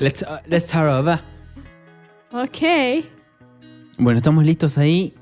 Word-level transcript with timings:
let's, 0.00 0.22
uh, 0.22 0.38
let's 0.46 0.64
start 0.64 0.90
over. 0.90 1.20
Ok. 2.32 3.06
Bueno, 3.98 4.18
estamos 4.18 4.44
listos 4.44 4.78
ahí. 4.78 5.14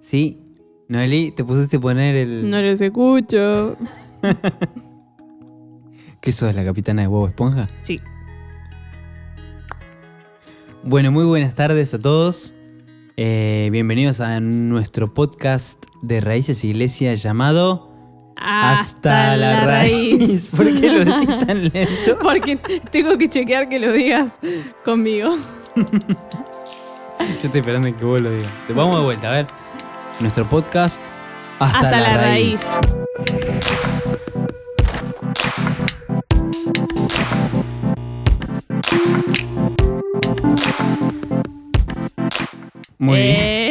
Sí. 0.00 0.40
Noeli, 0.88 1.32
te 1.32 1.44
pusiste 1.44 1.78
a 1.78 1.80
poner 1.80 2.14
el. 2.14 2.50
No 2.50 2.60
los 2.60 2.80
escucho. 2.80 3.76
¿Qué 6.20 6.32
sos, 6.32 6.54
la 6.54 6.64
capitana 6.64 7.02
de 7.02 7.08
Huevo 7.08 7.28
Esponja? 7.28 7.68
Sí. 7.82 8.00
Bueno, 10.82 11.10
muy 11.10 11.24
buenas 11.24 11.54
tardes 11.54 11.94
a 11.94 11.98
todos. 11.98 12.54
Eh, 13.16 13.68
bienvenidos 13.72 14.20
a 14.20 14.40
nuestro 14.40 15.14
podcast 15.14 15.82
de 16.02 16.20
Raíces 16.20 16.64
Iglesia 16.64 17.14
llamado 17.14 17.93
Hasta, 18.36 19.36
la, 19.36 19.64
raíz. 19.64 20.46
¿Por 20.46 20.66
qué 20.74 20.90
lo 20.90 21.04
decís 21.04 21.38
tan 21.46 21.64
lento? 21.64 22.18
Porque 22.20 22.56
tengo 22.90 23.16
que 23.16 23.28
chequear 23.28 23.68
que 23.68 23.78
lo 23.78 23.92
digas 23.92 24.32
conmigo. 24.84 25.36
Yo 25.76 25.84
estoy 27.44 27.60
esperando 27.60 27.96
que 27.96 28.04
vos 28.04 28.20
lo 28.20 28.30
digas. 28.30 28.50
Te 28.66 28.72
vamos 28.72 28.96
de 28.96 29.02
vuelta, 29.02 29.28
a 29.28 29.32
ver. 29.32 29.46
Nuestro 30.20 30.48
podcast 30.48 31.00
Hasta, 31.58 31.78
Hasta 31.78 32.00
la, 32.00 32.00
la 32.00 32.16
raíz. 32.18 32.60
raíz. 32.64 33.94
Muy 42.98 43.18
bien. 43.20 43.63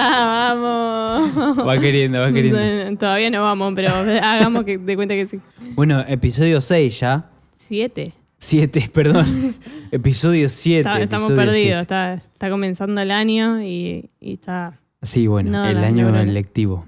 Vamos. 0.00 1.66
Va 1.68 1.78
queriendo, 1.78 2.20
va 2.20 2.32
queriendo. 2.32 2.98
Todavía 2.98 3.30
no 3.30 3.42
vamos, 3.42 3.72
pero 3.74 3.90
hagamos 3.92 4.64
que 4.64 4.78
de 4.78 4.96
cuenta 4.96 5.14
que 5.14 5.26
sí. 5.26 5.40
Bueno, 5.74 6.00
episodio 6.06 6.60
6 6.60 7.00
ya. 7.00 7.30
Siete. 7.52 8.14
7, 8.38 8.90
perdón. 8.92 9.54
episodio 9.90 10.48
7. 10.48 10.80
Está- 10.80 11.00
estamos 11.02 11.32
perdidos. 11.32 11.82
Está, 11.82 12.14
está 12.14 12.48
comenzando 12.50 13.00
el 13.00 13.10
año 13.10 13.62
y, 13.62 14.10
y 14.20 14.34
está. 14.34 14.80
Sí, 15.02 15.26
bueno, 15.26 15.50
No, 15.50 15.66
el 15.68 15.80
no, 15.80 15.86
año 15.86 16.10
no. 16.10 16.24
lectivo. 16.24 16.86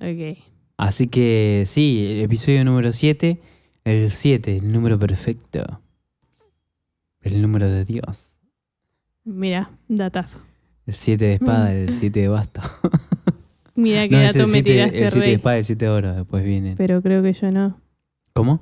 Ok. 0.00 0.38
Así 0.76 1.06
que 1.06 1.62
sí, 1.66 2.06
el 2.10 2.20
episodio 2.22 2.64
número 2.64 2.90
7. 2.92 3.40
El 3.84 4.10
7, 4.10 4.56
el 4.58 4.72
número 4.72 4.98
perfecto. 4.98 5.80
El 7.20 7.40
número 7.40 7.68
de 7.70 7.84
Dios. 7.84 8.32
Mira, 9.24 9.70
datazo. 9.88 10.40
El 10.86 10.94
7 10.94 11.24
de 11.24 11.32
espada, 11.34 11.66
Mm. 11.70 11.76
el 11.88 11.94
7 11.96 12.20
de 12.20 12.28
basto. 12.28 12.60
Mira 13.74 14.06
qué 14.08 14.14
No, 14.16 14.20
es 14.20 14.34
dato 14.34 14.46
me 14.46 14.52
7 14.52 14.70
tiraste, 14.70 14.96
el 14.98 15.10
siete 15.10 15.18
de 15.18 15.24
rey. 15.26 15.34
espada 15.34 15.56
y 15.56 15.58
el 15.60 15.64
7 15.64 15.84
de 15.84 15.90
oro. 15.90 16.14
Después 16.14 16.44
viene. 16.44 16.74
Pero 16.76 17.00
creo 17.02 17.22
que 17.22 17.32
yo 17.32 17.50
no. 17.50 17.80
¿Cómo? 18.34 18.60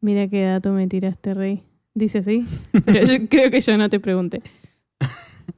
Mira 0.00 0.28
qué 0.28 0.42
dato 0.44 0.72
me 0.72 0.86
tiraste, 0.86 1.34
rey. 1.34 1.62
Dice 1.94 2.18
así. 2.18 2.44
Pero 2.84 3.04
yo 3.04 3.26
creo 3.30 3.50
que 3.50 3.60
yo 3.60 3.76
no 3.78 3.88
te 3.88 3.98
pregunté. 4.00 4.42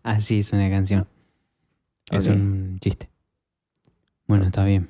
Ah, 0.02 0.20
sí, 0.20 0.38
es 0.38 0.52
una 0.52 0.70
canción. 0.70 1.06
Es 2.10 2.28
Ok. 2.28 2.34
un 2.34 2.78
chiste. 2.80 3.08
Bueno, 4.26 4.44
está 4.44 4.64
bien. 4.64 4.88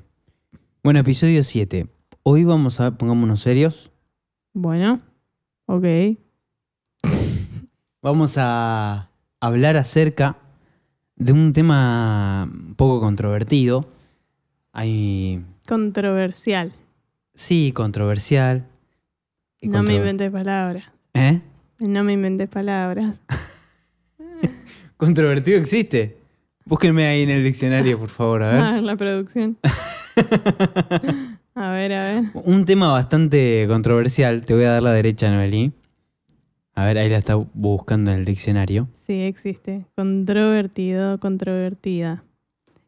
Bueno, 0.85 1.01
episodio 1.01 1.43
7. 1.43 1.87
Hoy 2.23 2.45
vamos 2.45 2.81
a, 2.81 2.97
pongámonos 2.99 3.41
serios, 3.41 3.91
Bueno. 4.53 5.01
Ok. 5.67 5.85
vamos 8.03 8.35
a 8.37 9.11
hablar 9.41 9.77
acerca 9.77 10.37
de 11.21 11.33
un 11.33 11.53
tema 11.53 12.49
un 12.51 12.75
poco 12.75 12.99
controvertido. 13.01 13.87
Hay, 14.73 15.45
Controversial. 15.69 16.73
sí, 17.35 17.73
controversial. 17.75 18.67
No 19.63 19.83
me 19.83 19.95
inventé 19.95 20.31
palabras. 20.31 20.85
¿Eh? 21.13 21.41
No 21.79 22.03
me 22.03 22.15
inventé 22.15 22.47
palabras. 22.49 23.21
¿Controvertido 24.97 25.59
existe? 25.59 26.17
Búsquenme 26.65 27.07
ahí 27.07 27.23
en 27.23 27.31
el 27.31 27.45
diccionario, 27.45 27.99
por 27.99 28.09
favor, 28.09 28.43
a 28.43 28.49
ver. 28.53 28.61
Ah, 28.61 28.81
la 28.81 28.97
producción. 28.97 29.59
A 31.57 31.73
ver, 31.73 31.93
a 31.93 32.05
ver. 32.05 32.25
Un 32.35 32.65
tema 32.65 32.91
bastante 32.93 33.67
controversial. 33.69 34.45
Te 34.45 34.55
voy 34.55 34.65
a 34.65 34.71
dar 34.71 34.83
la 34.83 34.93
derecha, 34.93 35.31
Noelí. 35.31 35.73
A 36.81 36.87
ver, 36.87 36.97
ahí 36.99 37.11
la 37.11 37.19
está 37.19 37.35
buscando 37.35 38.11
en 38.11 38.21
el 38.21 38.25
diccionario. 38.25 38.89
Sí, 38.95 39.13
existe. 39.13 39.85
Controvertido, 39.97 41.19
controvertida. 41.21 42.23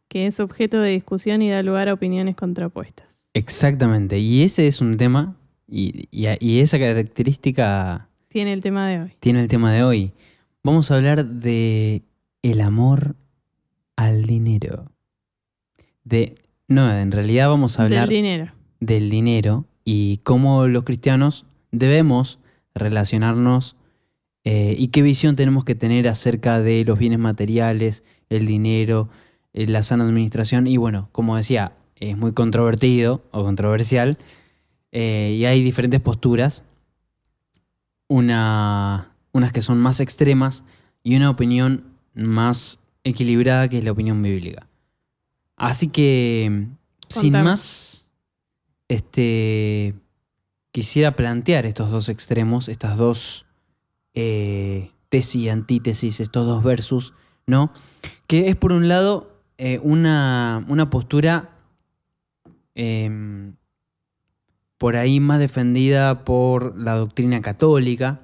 Que 0.08 0.26
es 0.26 0.40
objeto 0.40 0.80
de 0.80 0.90
discusión 0.92 1.42
y 1.42 1.50
da 1.50 1.62
lugar 1.62 1.88
a 1.90 1.92
opiniones 1.92 2.34
contrapuestas. 2.36 3.06
Exactamente. 3.34 4.18
Y 4.18 4.44
ese 4.44 4.66
es 4.66 4.80
un 4.80 4.96
tema, 4.96 5.36
y, 5.68 6.08
y- 6.10 6.26
y 6.40 6.60
esa 6.60 6.78
característica 6.78 8.08
Tiene 8.28 8.54
el 8.54 8.62
tema 8.62 8.88
de 8.88 9.00
hoy. 9.00 9.12
tiene 9.20 9.40
el 9.40 9.48
tema 9.48 9.70
de 9.72 9.82
hoy. 9.84 10.12
Vamos 10.64 10.90
a 10.90 10.96
hablar 10.96 11.26
de 11.26 12.00
el 12.42 12.60
amor 12.62 13.14
al 13.96 14.24
dinero. 14.24 14.86
De, 16.04 16.36
no, 16.66 16.90
en 16.96 17.12
realidad 17.12 17.48
vamos 17.50 17.78
a 17.78 17.82
hablar 17.84 18.08
Del 18.08 18.16
dinero. 18.16 18.52
del 18.80 19.10
dinero 19.10 19.66
y 19.84 20.18
cómo 20.24 20.66
los 20.66 20.84
cristianos 20.84 21.44
debemos 21.72 22.38
relacionarnos 22.74 23.76
eh, 24.44 24.74
y 24.76 24.88
qué 24.88 25.02
visión 25.02 25.36
tenemos 25.36 25.64
que 25.64 25.74
tener 25.74 26.08
acerca 26.08 26.60
de 26.60 26.84
los 26.84 26.98
bienes 26.98 27.18
materiales, 27.18 28.02
el 28.28 28.46
dinero, 28.46 29.08
eh, 29.52 29.66
la 29.66 29.82
sana 29.82 30.04
administración 30.04 30.66
y 30.66 30.76
bueno, 30.76 31.08
como 31.12 31.36
decía, 31.36 31.72
es 31.96 32.16
muy 32.16 32.32
controvertido 32.32 33.22
o 33.30 33.44
controversial 33.44 34.18
eh, 34.90 35.36
y 35.38 35.44
hay 35.44 35.62
diferentes 35.62 36.00
posturas, 36.00 36.64
una, 38.08 39.14
unas 39.32 39.52
que 39.52 39.62
son 39.62 39.78
más 39.78 40.00
extremas 40.00 40.64
y 41.04 41.16
una 41.16 41.30
opinión 41.30 41.84
más 42.14 42.80
equilibrada 43.04 43.68
que 43.68 43.78
es 43.78 43.84
la 43.84 43.92
opinión 43.92 44.22
bíblica. 44.22 44.66
Así 45.56 45.88
que, 45.88 46.66
sin 47.08 47.32
más, 47.32 48.06
este, 48.88 49.94
quisiera 50.72 51.14
plantear 51.14 51.66
estos 51.66 51.90
dos 51.90 52.08
extremos, 52.08 52.68
estas 52.68 52.96
dos 52.96 53.46
eh, 54.14 54.90
tesis 55.08 55.42
y 55.42 55.48
antítesis, 55.48 56.20
estos 56.20 56.46
dos 56.46 56.62
versus, 56.62 57.12
¿no? 57.46 57.72
Que 58.26 58.48
es 58.48 58.56
por 58.56 58.72
un 58.72 58.88
lado 58.88 59.32
eh, 59.58 59.78
una, 59.82 60.64
una 60.68 60.90
postura 60.90 61.50
em, 62.74 63.54
por 64.78 64.96
ahí 64.96 65.20
más 65.20 65.38
defendida 65.38 66.24
por 66.24 66.78
la 66.78 66.96
doctrina 66.96 67.40
católica 67.42 68.20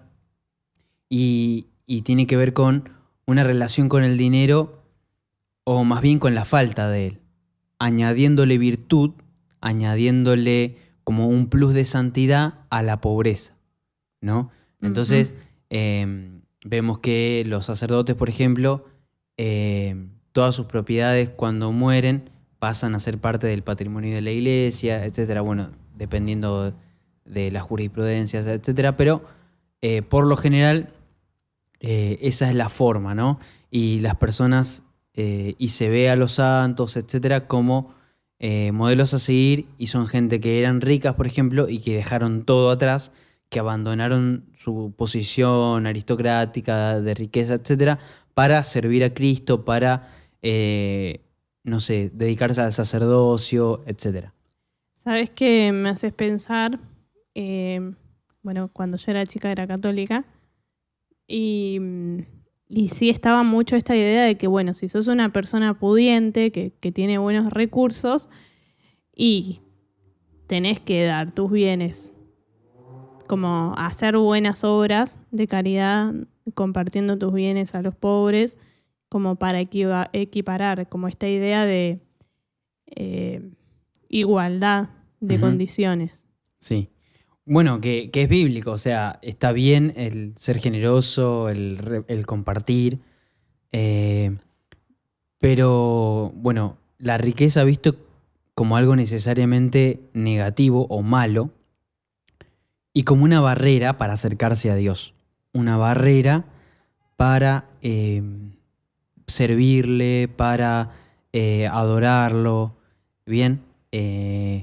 y, 1.09 1.69
y 1.87 2.03
tiene 2.03 2.27
que 2.27 2.37
ver 2.37 2.53
con 2.53 2.91
una 3.27 3.45
relación 3.45 3.89
con 3.89 4.03
el 4.03 4.17
dinero 4.17 4.83
o 5.65 5.85
más 5.85 6.01
bien 6.01 6.19
con 6.19 6.35
la 6.35 6.47
falta 6.47 6.89
de 6.89 7.09
él, 7.09 7.21
añadiéndole 7.79 8.57
virtud, 8.57 9.11
añadiéndole 9.61 10.79
como 11.05 11.29
un 11.29 11.49
plus 11.49 11.75
de 11.75 11.85
santidad 11.85 12.61
a 12.71 12.83
la 12.83 13.01
pobreza, 13.01 13.55
¿no? 14.21 14.51
Entonces, 14.81 15.33
eh, 15.71 16.41
vemos 16.65 16.99
que 17.01 17.45
los 17.47 17.67
sacerdotes, 17.67 18.17
por 18.17 18.29
ejemplo, 18.29 18.85
eh, 19.37 19.97
todas 20.33 20.55
sus 20.55 20.67
propiedades 20.67 21.31
cuando 21.31 21.73
mueren 21.73 22.31
pasan 22.59 22.95
a 22.95 23.01
ser 23.01 23.19
parte 23.19 23.47
del 23.47 23.63
patrimonio 23.63 24.15
de 24.15 24.21
la 24.21 24.31
iglesia, 24.31 25.05
etcétera. 25.05 25.41
Bueno, 25.41 25.71
dependiendo 25.95 26.75
de 27.25 27.51
las 27.51 27.63
jurisprudencias, 27.63 28.47
etcétera. 28.47 28.97
Pero 28.97 29.23
eh, 29.83 30.03
por 30.03 30.27
lo 30.27 30.37
general, 30.37 30.93
eh, 31.81 32.19
esa 32.23 32.49
es 32.49 32.55
la 32.55 32.69
forma, 32.69 33.15
¿no? 33.15 33.39
Y 33.71 34.01
las 34.01 34.17
personas, 34.17 34.83
eh, 35.15 35.55
y 35.59 35.69
se 35.69 35.89
ve 35.89 36.11
a 36.11 36.17
los 36.17 36.33
santos, 36.33 36.97
etcétera, 36.97 37.47
como 37.47 37.97
modelos 38.73 39.15
a 39.15 39.19
seguir, 39.19 39.67
y 39.79 39.89
son 39.89 40.07
gente 40.07 40.39
que 40.39 40.61
eran 40.61 40.81
ricas, 40.81 41.17
por 41.17 41.27
ejemplo, 41.27 41.69
y 41.69 41.81
que 41.81 41.97
dejaron 41.97 42.45
todo 42.45 42.71
atrás 42.71 43.11
que 43.49 43.61
abandonaron 43.61 44.45
su 44.55 44.93
posición 44.97 45.87
aristocrática 45.87 47.01
de 47.01 47.15
riqueza, 47.15 47.55
etcétera, 47.55 47.99
para 48.35 48.63
servir 48.63 49.05
a 49.05 49.15
Cristo, 49.15 49.65
para, 49.65 50.11
eh, 50.43 51.23
no 51.65 51.81
sé, 51.81 52.11
dedicarse 52.13 52.61
al 52.61 52.73
sacerdocio, 52.73 53.83
etcétera. 53.87 54.35
¿Sabes 54.95 55.31
qué 55.31 55.73
me 55.73 55.89
haces 55.89 56.13
pensar? 56.13 56.79
Eh, 57.35 57.93
bueno, 58.43 58.71
cuando 58.73 58.97
yo 58.97 59.11
era 59.11 59.25
chica 59.27 59.51
era 59.51 59.67
católica 59.67 60.25
y, 61.27 61.79
mm, 61.81 62.19
y 62.69 62.89
sí 62.89 63.09
estaba 63.09 63.43
mucho 63.43 63.77
esta 63.77 63.97
idea 63.97 64.25
de 64.25 64.37
que, 64.37 64.47
bueno, 64.47 64.75
si 64.75 64.89
sos 64.89 65.09
una 65.09 65.33
persona 65.33 65.79
pudiente, 65.79 66.53
que, 66.53 66.73
que 66.79 66.93
tiene 66.93 67.17
buenos 67.17 67.51
recursos 67.51 68.29
y 69.15 69.63
tenés 70.47 70.81
que 70.81 71.05
dar 71.05 71.35
tus 71.35 71.51
bienes 71.51 72.15
como 73.29 73.75
hacer 73.77 74.17
buenas 74.17 74.65
obras 74.65 75.19
de 75.31 75.47
caridad, 75.47 76.13
compartiendo 76.55 77.17
tus 77.19 77.33
bienes 77.33 77.75
a 77.75 77.83
los 77.83 77.95
pobres, 77.95 78.59
como 79.09 79.37
para 79.37 79.61
equiparar, 79.61 80.89
como 80.89 81.07
esta 81.07 81.29
idea 81.29 81.65
de 81.65 82.01
eh, 82.87 83.49
igualdad 84.09 84.89
de 85.21 85.39
condiciones. 85.39 86.27
Sí. 86.59 86.91
Bueno, 87.45 87.81
que, 87.81 88.11
que 88.11 88.23
es 88.23 88.29
bíblico, 88.29 88.73
o 88.73 88.79
sea, 88.79 89.19
está 89.23 89.53
bien 89.53 89.95
el 89.97 90.35
ser 90.37 90.59
generoso, 90.59 91.49
el 91.49 92.25
compartir, 92.27 92.99
eh, 93.73 94.37
pero 95.39 96.33
bueno, 96.35 96.79
la 96.99 97.19
riqueza 97.19 97.65
visto 97.65 97.97
como 98.55 98.77
algo 98.77 98.97
necesariamente 98.97 100.01
negativo 100.13 100.87
o 100.89 101.03
malo 101.03 101.51
y 102.93 103.05
como 103.05 103.25
una 103.25 103.41
barrera 103.41 103.97
para 103.97 104.15
acercarse 104.15 104.71
a 104.71 104.75
Dios, 104.75 105.15
una 105.53 105.77
barrera 105.77 106.45
para 107.17 107.69
eh, 107.83 108.23
servirle, 109.27 110.29
para 110.29 110.93
eh, 111.33 111.67
adorarlo, 111.67 112.77
bien. 113.27 113.63
eh, 113.93 114.63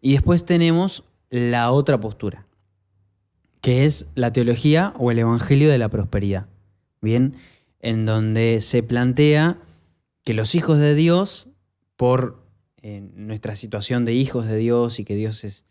y 0.00 0.12
después 0.12 0.44
tenemos 0.44 1.04
la 1.30 1.70
otra 1.72 1.98
postura, 1.98 2.46
que 3.60 3.84
es 3.84 4.06
la 4.14 4.32
teología 4.32 4.94
o 4.98 5.10
el 5.10 5.18
evangelio 5.18 5.68
de 5.68 5.78
la 5.78 5.88
prosperidad, 5.88 6.46
bien, 7.00 7.36
en 7.80 8.06
donde 8.06 8.60
se 8.60 8.82
plantea 8.82 9.58
que 10.22 10.34
los 10.34 10.54
hijos 10.54 10.78
de 10.78 10.94
Dios, 10.94 11.48
por 11.96 12.44
nuestra 13.14 13.56
situación 13.56 14.04
de 14.04 14.14
hijos 14.14 14.46
de 14.46 14.56
Dios 14.56 15.00
y 15.00 15.04
que 15.04 15.16
Dios 15.16 15.42
es 15.42 15.65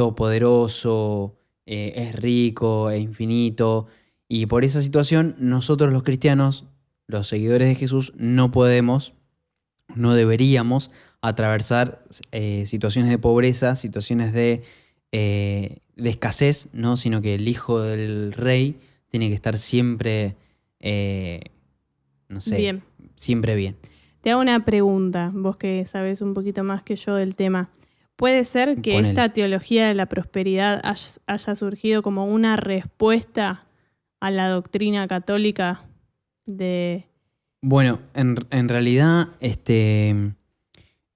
todopoderoso, 0.00 1.36
eh, 1.66 1.92
es 1.94 2.14
rico, 2.14 2.88
es 2.90 3.02
infinito, 3.02 3.86
y 4.28 4.46
por 4.46 4.64
esa 4.64 4.80
situación 4.80 5.36
nosotros 5.38 5.92
los 5.92 6.04
cristianos, 6.04 6.64
los 7.06 7.28
seguidores 7.28 7.68
de 7.68 7.74
Jesús, 7.74 8.14
no 8.16 8.50
podemos, 8.50 9.12
no 9.94 10.14
deberíamos 10.14 10.90
atravesar 11.20 12.02
eh, 12.32 12.64
situaciones 12.64 13.10
de 13.10 13.18
pobreza, 13.18 13.76
situaciones 13.76 14.32
de, 14.32 14.62
eh, 15.12 15.80
de 15.96 16.08
escasez, 16.08 16.70
¿no? 16.72 16.96
sino 16.96 17.20
que 17.20 17.34
el 17.34 17.46
hijo 17.46 17.82
del 17.82 18.32
rey 18.32 18.78
tiene 19.10 19.28
que 19.28 19.34
estar 19.34 19.58
siempre, 19.58 20.36
no 22.30 22.40
sé, 22.40 22.56
Bien. 22.56 22.82
siempre 23.16 23.54
bien. 23.54 23.76
Te 24.22 24.30
hago 24.30 24.40
una 24.40 24.64
pregunta, 24.64 25.30
vos 25.34 25.58
que 25.58 25.84
sabes 25.84 26.22
un 26.22 26.32
poquito 26.32 26.64
más 26.64 26.82
que 26.82 26.96
yo 26.96 27.16
del 27.16 27.34
tema. 27.34 27.68
¿Puede 28.20 28.44
ser 28.44 28.80
que 28.82 28.92
Ponele. 28.92 29.08
esta 29.08 29.30
teología 29.32 29.88
de 29.88 29.94
la 29.94 30.06
prosperidad 30.06 30.80
hay- 30.84 30.96
haya 31.26 31.56
surgido 31.56 32.02
como 32.02 32.26
una 32.26 32.56
respuesta 32.56 33.64
a 34.20 34.30
la 34.30 34.48
doctrina 34.50 35.08
católica 35.08 35.82
de... 36.46 37.06
Bueno, 37.62 38.00
en, 38.14 38.36
en 38.50 38.68
realidad, 38.68 39.28
este, 39.40 40.34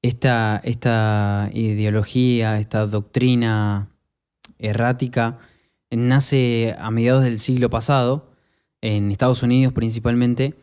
esta, 0.03 0.61
esta 0.65 1.51
ideología, 1.53 2.59
esta 2.59 2.87
doctrina 2.87 3.89
errática, 4.59 5.39
nace 5.91 6.75
a 6.79 6.91
mediados 6.91 7.23
del 7.25 7.39
siglo 7.39 7.69
pasado, 7.71 8.33
en 8.81 9.11
Estados 9.13 9.43
Unidos 9.43 9.73
principalmente, 9.75 10.55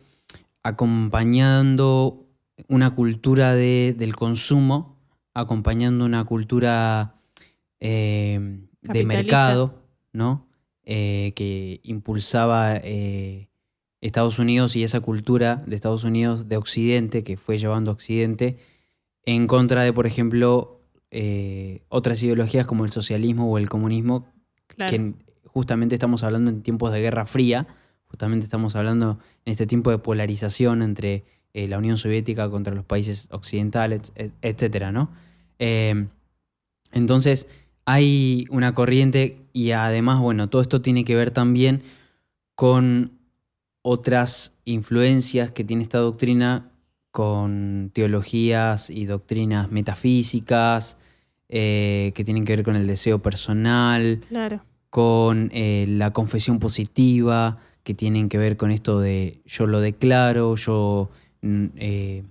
acompañando 0.62 2.26
una 2.68 2.94
cultura 2.94 3.54
de- 3.54 3.94
del 3.96 4.14
consumo, 4.14 4.91
acompañando 5.34 6.04
una 6.04 6.24
cultura 6.24 7.14
eh, 7.80 8.60
de 8.82 9.04
mercado, 9.04 9.82
¿no? 10.12 10.46
Eh, 10.84 11.32
que 11.36 11.80
impulsaba 11.84 12.76
eh, 12.76 13.48
Estados 14.00 14.38
Unidos 14.38 14.74
y 14.76 14.82
esa 14.82 15.00
cultura 15.00 15.62
de 15.66 15.76
Estados 15.76 16.04
Unidos 16.04 16.48
de 16.48 16.56
Occidente, 16.56 17.22
que 17.24 17.36
fue 17.36 17.58
llevando 17.58 17.90
a 17.90 17.94
Occidente, 17.94 18.58
en 19.24 19.46
contra 19.46 19.82
de, 19.82 19.92
por 19.92 20.06
ejemplo, 20.06 20.80
otras 21.88 22.22
ideologías 22.22 22.66
como 22.66 22.84
el 22.84 22.90
socialismo 22.90 23.50
o 23.50 23.58
el 23.58 23.68
comunismo, 23.68 24.26
Claro, 24.66 24.90
que 24.90 25.12
justamente 25.44 25.94
estamos 25.94 26.22
hablando 26.22 26.50
en 26.50 26.62
tiempos 26.62 26.92
de 26.92 27.00
Guerra 27.00 27.26
Fría, 27.26 27.66
justamente 28.06 28.44
estamos 28.44 28.74
hablando 28.74 29.18
en 29.44 29.52
este 29.52 29.66
tiempo 29.66 29.90
de 29.90 29.98
polarización 29.98 30.82
entre 30.82 31.24
eh, 31.54 31.68
la 31.68 31.78
Unión 31.78 31.98
Soviética 31.98 32.48
contra 32.50 32.74
los 32.74 32.84
países 32.84 33.28
occidentales, 33.30 34.12
et- 34.16 34.32
etcétera, 34.42 34.92
¿no? 34.92 35.10
Eh, 35.58 36.06
entonces, 36.92 37.46
hay 37.84 38.46
una 38.50 38.74
corriente 38.74 39.38
y 39.52 39.72
además, 39.72 40.20
bueno, 40.20 40.48
todo 40.48 40.62
esto 40.62 40.80
tiene 40.82 41.04
que 41.04 41.16
ver 41.16 41.30
también 41.30 41.82
con 42.54 43.12
otras 43.82 44.54
influencias 44.64 45.50
que 45.50 45.64
tiene 45.64 45.82
esta 45.82 45.98
doctrina 45.98 46.70
con 47.10 47.90
teologías 47.92 48.88
y 48.88 49.04
doctrinas 49.06 49.70
metafísicas 49.70 50.96
eh, 51.48 52.12
que 52.14 52.24
tienen 52.24 52.44
que 52.44 52.56
ver 52.56 52.64
con 52.64 52.76
el 52.76 52.86
deseo 52.86 53.20
personal, 53.20 54.20
claro. 54.28 54.62
con 54.88 55.50
eh, 55.52 55.84
la 55.88 56.12
confesión 56.12 56.58
positiva, 56.58 57.58
que 57.82 57.92
tienen 57.94 58.28
que 58.28 58.38
ver 58.38 58.56
con 58.56 58.70
esto 58.70 59.00
de 59.00 59.40
yo 59.44 59.66
lo 59.66 59.80
declaro, 59.80 60.54
yo... 60.56 61.10
eh, 61.42 62.22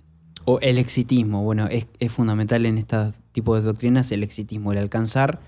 o 0.44 0.58
el 0.60 0.78
exitismo, 0.78 1.42
bueno, 1.42 1.68
es, 1.68 1.86
es 1.98 2.10
fundamental 2.10 2.66
en 2.66 2.78
este 2.78 2.96
tipo 3.32 3.54
de 3.54 3.62
doctrinas 3.62 4.10
el 4.12 4.22
exitismo, 4.22 4.72
el 4.72 4.78
alcanzar 4.78 5.40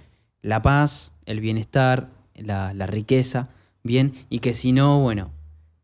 la 0.43 0.63
paz, 0.63 1.13
el 1.27 1.41
bienestar, 1.41 2.11
la, 2.35 2.75
la 2.75 2.87
riqueza, 2.87 3.49
bien, 3.83 4.13
y 4.29 4.41
que 4.41 4.55
si 4.55 4.73
no, 4.73 5.01
bueno, 5.01 5.31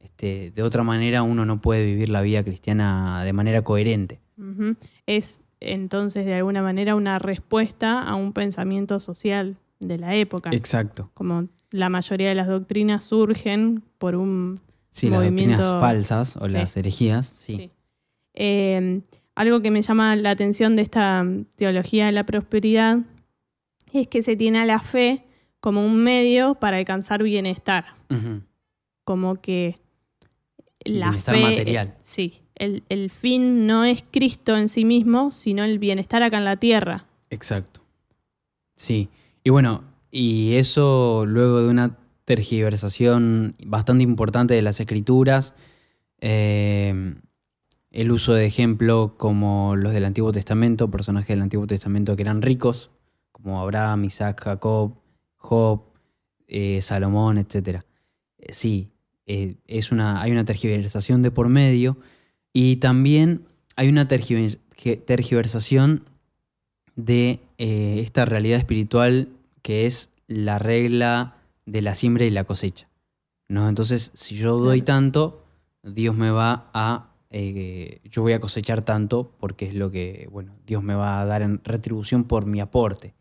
este, 0.01 0.53
de 0.55 0.63
otra 0.63 0.83
manera 0.83 1.23
uno 1.23 1.47
no 1.47 1.61
puede 1.61 1.85
vivir 1.85 2.11
la 2.11 2.21
vida 2.21 2.43
cristiana 2.43 3.25
de 3.25 3.33
manera 3.33 3.63
coherente. 3.63 4.21
Es 5.07 5.41
entonces 5.61 6.25
de 6.25 6.35
alguna 6.35 6.63
manera 6.63 6.95
una 6.95 7.19
respuesta 7.19 8.03
a 8.03 8.15
un 8.15 8.33
pensamiento 8.33 8.99
social 8.99 9.57
de 9.79 9.99
la 9.99 10.15
época. 10.15 10.51
Exacto. 10.53 11.11
Como 11.15 11.49
la 11.71 11.89
mayoría 11.89 12.29
de 12.29 12.35
las 12.35 12.49
doctrinas 12.49 13.05
surgen 13.05 13.83
por 13.99 14.15
un 14.17 14.61
Sí, 14.93 15.09
las 15.09 15.23
doctrinas 15.25 15.61
falsas 15.81 16.37
o 16.37 16.47
sí. 16.47 16.53
las 16.53 16.77
herejías, 16.77 17.33
sí. 17.37 17.57
Sí. 17.57 17.71
Eh, 18.35 19.01
algo 19.35 19.61
que 19.63 19.71
me 19.71 19.83
llama 19.83 20.17
la 20.17 20.31
atención 20.31 20.77
de 20.77 20.83
esta 20.83 21.25
teología 21.57 22.07
de 22.07 22.13
la 22.13 22.25
prosperidad 22.27 22.99
es 23.93 24.09
que 24.09 24.23
se 24.23 24.37
tiene 24.37 24.59
a 24.61 24.65
la 24.67 24.81
fe 24.81 25.25
como 25.61 25.85
un 25.85 25.97
medio 26.03 26.55
para 26.57 26.77
alcanzar 26.79 27.23
bienestar, 27.23 27.85
como 29.05 29.41
que 29.41 29.79
la 30.85 31.07
Bienestar 31.11 31.35
fe, 31.37 31.43
material. 31.43 31.95
sí, 32.01 32.41
el, 32.55 32.83
el 32.89 33.11
fin 33.11 33.67
no 33.67 33.85
es 33.85 34.05
Cristo 34.11 34.57
en 34.57 34.69
sí 34.69 34.85
mismo, 34.85 35.31
sino 35.31 35.65
el 35.65 35.79
bienestar 35.79 36.23
acá 36.23 36.39
en 36.39 36.45
la 36.45 36.57
tierra. 36.57 37.07
Exacto. 37.31 37.81
Sí. 38.75 39.09
Y 39.45 39.51
bueno, 39.51 39.85
y 40.11 40.55
eso 40.55 41.25
luego 41.27 41.61
de 41.63 41.69
una 41.69 41.97
tergiversación 42.31 43.57
bastante 43.67 44.05
importante 44.05 44.55
de 44.55 44.63
las 44.63 44.79
escrituras, 44.79 45.53
eh, 46.21 47.17
el 47.91 48.13
uso 48.13 48.35
de 48.35 48.47
ejemplo 48.47 49.17
como 49.19 49.75
los 49.75 49.93
del 49.93 50.05
Antiguo 50.05 50.31
Testamento, 50.31 50.93
personajes 50.93 51.31
del 51.31 51.43
Antiguo 51.43 51.67
Testamento 51.67 52.15
que 52.15 52.23
eran 52.23 52.41
ricos, 52.41 52.93
como 53.33 53.61
Abraham, 53.61 54.05
Isaac, 54.05 54.45
Jacob, 54.45 54.95
Job, 55.39 55.83
eh, 56.47 56.81
Salomón, 56.83 57.37
etc. 57.37 57.83
Eh, 58.39 58.53
sí, 58.53 58.93
es 59.27 59.91
una, 59.91 60.23
hay 60.23 60.31
una 60.31 60.45
tergiversación 60.45 61.23
de 61.23 61.33
por 61.33 61.49
medio 61.49 61.97
y 62.53 62.77
también 62.77 63.43
hay 63.75 63.89
una 63.89 64.07
tergiversación 64.07 66.05
de 66.95 67.41
esta 67.59 68.25
realidad 68.25 68.59
espiritual 68.61 69.31
que 69.63 69.87
es 69.87 70.11
la 70.29 70.61
regla 70.61 71.40
de 71.67 71.83
la 71.83 71.95
siembra 71.95 72.25
y 72.25 72.31
la 72.31 72.45
cosecha. 72.45 72.89
¿no? 73.49 73.69
Entonces, 73.69 74.11
si 74.15 74.37
yo 74.37 74.57
doy 74.59 74.83
tanto, 74.83 75.45
Dios 75.83 76.15
me 76.17 76.31
va 76.31 76.71
a... 76.73 77.15
eh, 77.31 78.01
yo 78.05 78.23
voy 78.23 78.33
a 78.33 78.41
cosechar 78.41 78.83
tanto 78.83 79.33
porque 79.39 79.67
es 79.67 79.75
lo 79.75 79.91
que, 79.91 80.29
bueno, 80.31 80.55
Dios 80.67 80.83
me 80.83 80.95
va 80.95 81.21
a 81.21 81.25
dar 81.25 81.43
en 81.43 81.61
retribución 81.65 82.25
por 82.25 82.47
mi 82.47 82.61
aporte. 82.61 83.15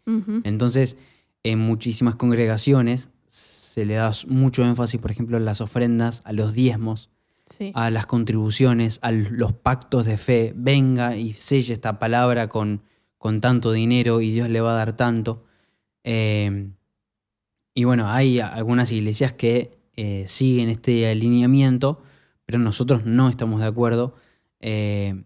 Entonces, 0.43 0.98
en 1.43 1.60
muchísimas 1.60 2.15
congregaciones 2.15 3.10
se 3.27 3.86
le 3.86 3.93
da 3.96 4.12
mucho 4.27 4.63
énfasis, 4.65 5.00
por 5.00 5.12
ejemplo, 5.12 5.38
a 5.38 5.39
las 5.39 5.62
ofrendas, 5.62 6.22
a 6.25 6.34
los 6.34 6.53
diezmos, 6.53 7.10
Sí. 7.46 7.72
a 7.74 7.89
las 7.89 8.05
contribuciones, 8.05 9.00
a 9.01 9.12
los 9.12 9.53
pactos 9.53 10.05
de 10.05 10.17
fe. 10.17 10.53
Venga 10.55 11.15
y 11.15 11.34
selle 11.34 11.74
esta 11.74 11.98
palabra 11.98 12.48
con, 12.48 12.84
con 13.17 13.41
tanto 13.41 13.72
dinero 13.72 14.22
y 14.22 14.29
Dios 14.31 14.50
le 14.50 14.62
va 14.62 14.74
a 14.74 14.75
dar 14.75 14.96
tanto. 14.96 15.46
Eh, 16.03 16.69
y 17.79 17.86
bueno, 17.86 18.09
hay 18.12 18.41
algunas 18.41 18.91
iglesias 18.91 19.31
que 19.31 19.71
eh, 19.95 20.25
siguen 20.27 20.67
este 20.67 21.07
alineamiento, 21.09 22.01
pero 22.45 22.59
nosotros 22.59 23.05
no 23.05 23.29
estamos 23.29 23.62
de 23.62 23.67
acuerdo. 23.67 24.15
Eh, 24.59 25.24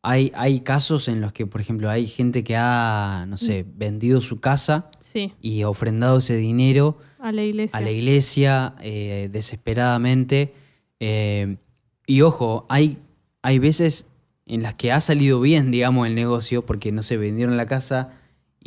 hay, 0.00 0.32
hay 0.34 0.60
casos 0.60 1.08
en 1.08 1.20
los 1.20 1.34
que, 1.34 1.44
por 1.44 1.60
ejemplo, 1.60 1.90
hay 1.90 2.06
gente 2.06 2.42
que 2.42 2.56
ha, 2.56 3.26
no 3.28 3.36
sé, 3.36 3.66
vendido 3.76 4.22
su 4.22 4.40
casa 4.40 4.88
Sí, 4.98 5.34
y 5.42 5.64
ofrendado 5.64 6.16
ese 6.18 6.36
dinero 6.36 6.96
a 7.18 7.32
la 7.32 7.42
iglesia. 7.42 7.78
a 7.78 7.82
la 7.82 7.90
iglesia 7.90 8.74
eh, 8.80 9.28
desesperadamente. 9.30 10.54
eh, 11.00 11.58
y 12.06 12.22
ojo, 12.22 12.64
hay, 12.70 12.96
hay 13.42 13.58
veces 13.58 14.06
en 14.46 14.62
las 14.62 14.72
que 14.72 14.90
ha 14.90 15.00
salido 15.00 15.38
bien, 15.42 15.70
digamos, 15.70 16.06
el 16.06 16.14
negocio, 16.14 16.64
porque 16.64 16.92
no 16.92 17.02
se 17.02 17.18
vendieron 17.18 17.58
la 17.58 17.66
casa 17.66 18.17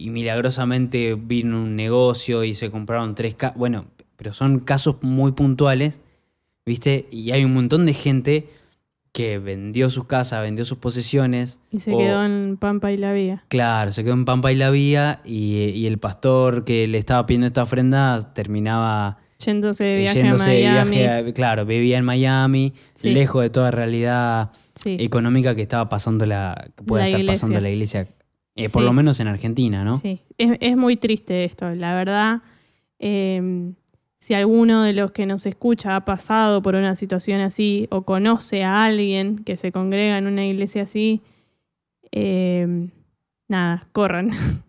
y 0.06 0.10
milagrosamente 0.10 1.16
vino 1.16 1.62
un 1.62 1.76
negocio 1.76 2.44
y 2.44 2.54
se 2.54 2.72
compraron 2.72 3.16
tres 3.16 3.36
casas. 3.36 3.58
Bueno, 3.58 3.86
pero 4.18 4.34
son 4.34 4.60
casos 4.60 4.98
muy 5.02 5.32
puntuales, 5.34 6.00
¿viste? 6.66 7.08
Y 7.12 7.32
hay 7.32 7.44
un 7.46 7.54
montón 7.54 7.86
de 7.86 7.94
gente 7.94 8.48
que 9.12 9.40
vendió 9.40 9.90
sus 9.90 10.06
casas, 10.06 10.42
vendió 10.42 10.64
sus 10.64 10.78
posesiones. 10.78 11.60
Y 11.70 11.80
se 11.82 11.92
o- 11.94 11.98
quedó 11.98 12.24
en 12.24 12.56
Pampa 12.58 12.92
y 12.92 12.98
la 12.98 13.12
Vía. 13.14 13.44
Claro, 13.50 13.92
se 13.92 14.04
quedó 14.04 14.14
en 14.14 14.24
Pampa 14.26 14.52
y 14.52 14.56
la 14.56 14.70
Vía 14.72 15.22
y, 15.26 15.56
y 15.76 15.88
el 15.88 15.98
pastor 15.98 16.64
que 16.64 16.88
le 16.88 16.98
estaba 16.98 17.26
pidiendo 17.26 17.48
esta 17.48 17.64
ofrenda 17.64 18.34
terminaba 18.34 19.18
Yéndose 19.46 19.84
de 19.84 19.96
viaje 19.98 20.20
yéndose 20.22 20.50
a 20.50 20.54
de 20.54 20.64
Miami. 20.64 20.98
viaje, 20.98 21.30
a- 21.30 21.34
claro, 21.34 21.66
vivía 21.66 21.98
en 21.98 22.06
Miami, 22.06 22.74
Sí. 22.94 23.10
lejos 23.10 23.42
de 23.42 23.50
toda 23.50 23.72
realidad 23.72 24.52
Sí. 24.76 24.96
económica 25.00 25.56
que 25.56 25.62
estaba 25.64 25.90
pasando 25.90 26.26
la, 26.26 26.70
que 26.78 26.84
puede 26.84 27.04
La 27.04 27.08
estar 27.10 27.20
iglesia. 27.22 27.42
pasando 27.42 27.60
la 27.60 27.70
iglesia, 27.70 28.08
eh, 28.56 28.70
por 28.70 28.82
Sí. 28.82 28.86
lo 28.86 28.94
menos 28.94 29.20
en 29.20 29.28
Argentina, 29.28 29.84
¿no? 29.84 29.94
Sí, 29.96 30.22
es, 30.38 30.58
es 30.60 30.76
muy 30.78 30.98
triste 30.98 31.44
esto. 31.46 31.70
La 31.76 31.96
verdad, 31.96 32.42
eh, 33.00 33.72
si 34.20 34.34
alguno 34.36 34.84
de 34.84 34.94
los 34.94 35.12
que 35.12 35.26
nos 35.26 35.46
escucha 35.46 35.96
ha 35.96 36.06
pasado 36.06 36.62
por 36.62 36.76
una 36.76 36.96
situación 36.96 37.42
así 37.42 37.88
o 37.90 38.04
conoce 38.04 38.64
a 38.64 38.86
alguien 38.86 39.40
que 39.40 39.58
se 39.58 39.72
congrega 39.72 40.18
en 40.18 40.28
una 40.28 40.46
iglesia 40.46 40.84
así, 40.84 41.22
eh, 42.12 42.88
nada, 43.48 43.88
corran. 43.92 44.30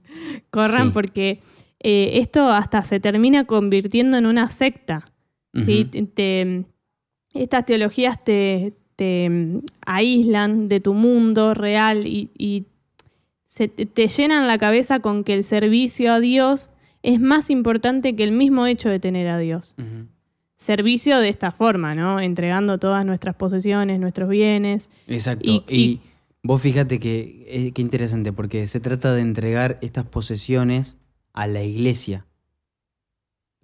corran 0.50 0.86
Sí. 0.86 0.90
porque 0.92 1.40
eh, 1.80 2.18
esto 2.20 2.48
hasta 2.48 2.82
se 2.84 3.00
termina 3.00 3.44
convirtiendo 3.44 4.16
en 4.16 4.26
una 4.26 4.50
secta. 4.50 5.04
Te- 5.66 5.84
te- 5.84 6.64
estas 7.34 7.66
teologías 7.66 8.22
te, 8.24 8.72
te, 8.96 9.28
mm, 9.28 9.58
aíslan 9.84 10.68
de 10.68 10.80
tu 10.80 10.94
mundo 10.94 11.52
real 11.52 12.06
y, 12.06 12.30
y 12.38 12.64
se 13.52 13.68
te, 13.68 13.84
te 13.84 14.08
llenan 14.08 14.46
la 14.46 14.56
cabeza 14.56 15.00
con 15.00 15.24
que 15.24 15.34
el 15.34 15.44
servicio 15.44 16.10
a 16.14 16.20
Dios 16.20 16.70
es 17.02 17.20
más 17.20 17.50
importante 17.50 18.16
que 18.16 18.24
el 18.24 18.32
mismo 18.32 18.66
hecho 18.66 18.88
de 18.88 18.98
tener 18.98 19.28
a 19.28 19.36
Dios. 19.36 19.74
Servicio 20.56 21.18
de 21.18 21.28
esta 21.28 21.50
forma, 21.50 21.94
¿no? 21.94 22.18
Entregando 22.18 22.78
todas 22.78 23.04
nuestras 23.04 23.34
posesiones, 23.34 24.00
nuestros 24.00 24.30
bienes. 24.30 24.88
Exacto. 25.06 25.44
Y- 25.50 25.64
Y, 25.68 25.76
y- 25.82 26.00
vos 26.42 26.62
fíjate 26.62 26.98
que 26.98 27.44
eh, 27.46 27.72
qué 27.72 27.82
interesante, 27.82 28.32
porque 28.32 28.66
se 28.68 28.80
trata 28.80 29.12
de 29.12 29.20
entregar 29.20 29.78
estas 29.82 30.06
posesiones 30.06 30.96
a 31.34 31.46
la 31.46 31.62
iglesia. 31.62 32.24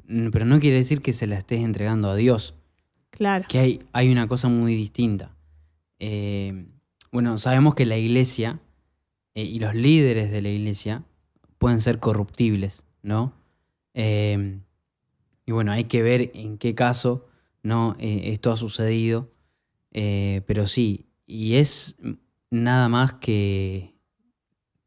Pero 0.07 0.45
no 0.45 0.61
quiere 0.61 0.77
decir 0.77 1.01
que 1.01 1.15
se 1.15 1.27
la 1.27 1.39
estés 1.39 1.61
entregando 1.61 2.11
a 2.11 2.15
Dios. 2.17 2.55
Claro. 3.11 3.47
que 3.49 3.59
hay, 3.59 3.79
hay 3.95 4.13
una 4.13 4.29
cosa 4.29 4.49
muy 4.49 4.75
distinta. 4.77 5.35
Eh, 5.99 6.67
bueno, 7.11 7.39
sabemos 7.39 7.75
que 7.75 7.87
la 7.87 7.97
iglesia 7.97 8.61
eh, 9.35 9.45
y 9.45 9.59
los 9.59 9.75
líderes 9.75 10.31
de 10.31 10.43
la 10.43 10.49
iglesia 10.49 11.05
pueden 11.59 11.81
ser 11.81 11.99
corruptibles, 11.99 12.85
¿no? 13.03 13.33
Eh, 13.95 14.59
y 15.47 15.53
bueno, 15.53 15.73
hay 15.73 15.85
que 15.85 16.03
ver 16.03 16.31
en 16.35 16.59
qué 16.59 16.75
caso 16.75 17.25
¿no? 17.63 17.97
Eh, 17.99 18.31
esto 18.33 18.53
ha 18.53 18.57
sucedido. 18.57 19.31
Eh, 19.93 20.43
pero 20.47 20.67
sí, 20.67 21.07
y 21.27 21.55
es 21.57 21.97
nada 22.51 22.89
más 22.89 23.15
que 23.15 23.95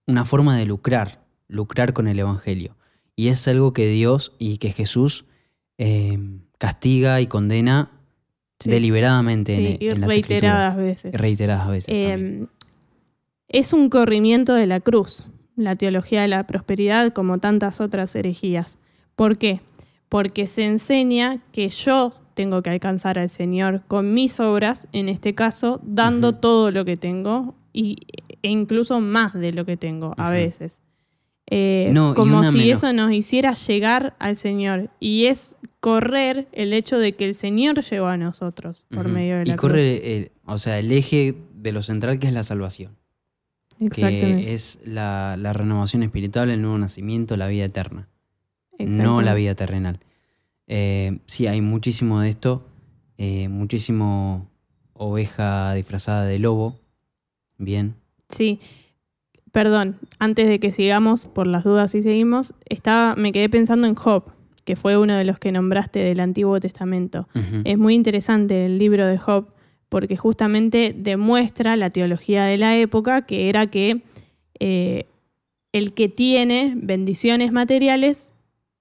una 0.08 0.24
forma 0.26 0.56
de 0.58 0.66
lucrar, 0.66 1.24
lucrar 1.48 1.94
con 1.94 2.08
el 2.08 2.18
Evangelio. 2.18 2.76
Y 3.16 3.28
es 3.28 3.46
algo 3.48 3.74
que 3.74 3.88
Dios 3.88 4.34
y 4.40 4.58
que 4.58 4.72
Jesús 4.72 5.26
eh, 5.78 6.18
castiga 6.58 7.20
y 7.22 7.28
condena 7.28 7.92
Sí. 8.60 8.70
deliberadamente 8.70 9.56
Sí, 9.56 9.66
en, 9.66 9.78
y 9.84 9.88
en 9.90 10.02
las 10.02 10.10
reiteradas 10.10 10.70
escrituras. 10.74 10.78
veces. 10.78 11.14
Reiteradas 11.20 11.68
veces. 11.68 11.88
Eh, 11.96 12.46
es 13.54 13.74
un 13.74 13.90
corrimiento 13.90 14.54
de 14.54 14.66
la 14.68 14.80
cruz, 14.80 15.24
la 15.56 15.76
teología 15.76 16.22
de 16.24 16.28
la 16.30 16.48
prosperidad, 16.48 17.14
como 17.14 17.38
tantas 17.40 17.80
otras 17.82 18.16
herejías. 18.16 18.80
¿Por 19.16 19.38
qué? 19.38 19.60
Porque 20.10 20.48
se 20.48 20.66
enseña 20.66 21.42
que 21.52 21.70
yo 21.70 22.14
tengo 22.34 22.62
que 22.64 22.70
alcanzar 22.70 23.20
al 23.20 23.30
Señor 23.30 23.84
con 23.88 24.14
mis 24.14 24.40
obras, 24.40 24.88
en 24.94 25.10
este 25.10 25.36
caso, 25.36 25.80
dando 25.84 26.34
todo 26.36 26.72
lo 26.72 26.86
que 26.86 26.96
tengo 26.98 27.56
y, 27.74 27.98
e 28.42 28.50
incluso 28.50 29.00
más 29.02 29.34
de 29.34 29.52
lo 29.54 29.66
que 29.66 29.78
tengo 29.78 30.14
a 30.18 30.30
veces. 30.30 30.82
Eh, 31.54 31.90
No, 31.92 32.16
como 32.16 32.44
si 32.46 32.58
menos- 32.60 32.78
eso 32.78 32.94
nos 32.94 33.12
hiciera 33.12 33.54
llegar 33.54 34.16
al 34.20 34.38
Señor. 34.38 34.90
Y 35.02 35.26
es 35.26 35.58
correr 35.82 36.48
el 36.54 36.72
hecho 36.72 36.98
de 36.98 37.12
que 37.14 37.26
el 37.26 37.36
Señor 37.36 37.82
llegó 37.82 38.06
a 38.08 38.16
nosotros 38.18 38.86
por 38.94 39.10
medio 39.10 39.38
de 39.40 39.46
la 39.48 39.54
y 39.54 39.56
corre, 39.58 39.98
cruz. 40.00 40.10
el- 40.12 40.32
o 40.46 40.58
sea, 40.58 40.80
el 40.80 40.92
eje 40.94 41.36
de 41.56 41.72
lo 41.74 41.84
central 41.84 42.20
que 42.20 42.28
es 42.28 42.34
la 42.34 42.44
salvación. 42.44 42.96
Que 43.90 44.54
es 44.54 44.80
la, 44.86 45.36
la 45.38 45.54
renovación 45.54 46.04
espiritual, 46.04 46.50
el 46.50 46.62
nuevo 46.62 46.78
nacimiento, 46.78 47.36
la 47.38 47.48
vida 47.48 47.66
eterna. 47.66 48.08
No 48.80 49.22
la 49.22 49.34
vida 49.34 49.56
terrenal. 49.56 50.00
Eh, 50.68 51.20
sí, 51.26 51.48
hay 51.48 51.62
muchísimo 51.62 52.20
de 52.22 52.30
esto. 52.30 52.68
eh, 53.18 53.48
muchísimo 53.50 54.50
oveja 54.94 55.74
disfrazada 55.74 56.26
de 56.26 56.40
lobo. 56.40 56.80
Bien. 57.58 57.96
Sí. 58.30 58.60
Perdón, 59.52 59.98
antes 60.18 60.48
de 60.48 60.60
que 60.60 60.72
sigamos, 60.72 61.26
por 61.26 61.46
las 61.46 61.64
dudas 61.64 61.92
si 61.92 62.02
seguimos, 62.02 62.54
estaba, 62.70 63.16
me 63.16 63.32
quedé 63.32 63.50
pensando 63.50 63.86
en 63.86 63.96
Job, 63.96 64.24
que 64.64 64.76
fue 64.76 64.98
uno 64.98 65.14
de 65.16 65.26
los 65.26 65.40
que 65.40 65.52
nombraste 65.52 66.00
del 66.00 66.20
Antiguo 66.22 66.60
Testamento. 66.60 67.28
Es 67.66 67.78
muy 67.78 67.94
interesante 67.96 68.66
el 68.66 68.78
libro 68.78 69.06
de 69.06 69.18
Job 69.18 69.48
porque 69.92 70.16
justamente 70.16 70.96
demuestra 70.98 71.76
la 71.76 71.90
teología 71.90 72.46
de 72.46 72.56
la 72.56 72.78
época, 72.78 73.24
que 73.24 73.50
era 73.50 73.68
que 73.68 74.04
eh, 74.58 75.06
el 75.74 75.92
que 75.94 76.08
tiene 76.08 76.76
bendiciones 76.78 77.52
materiales 77.52 78.32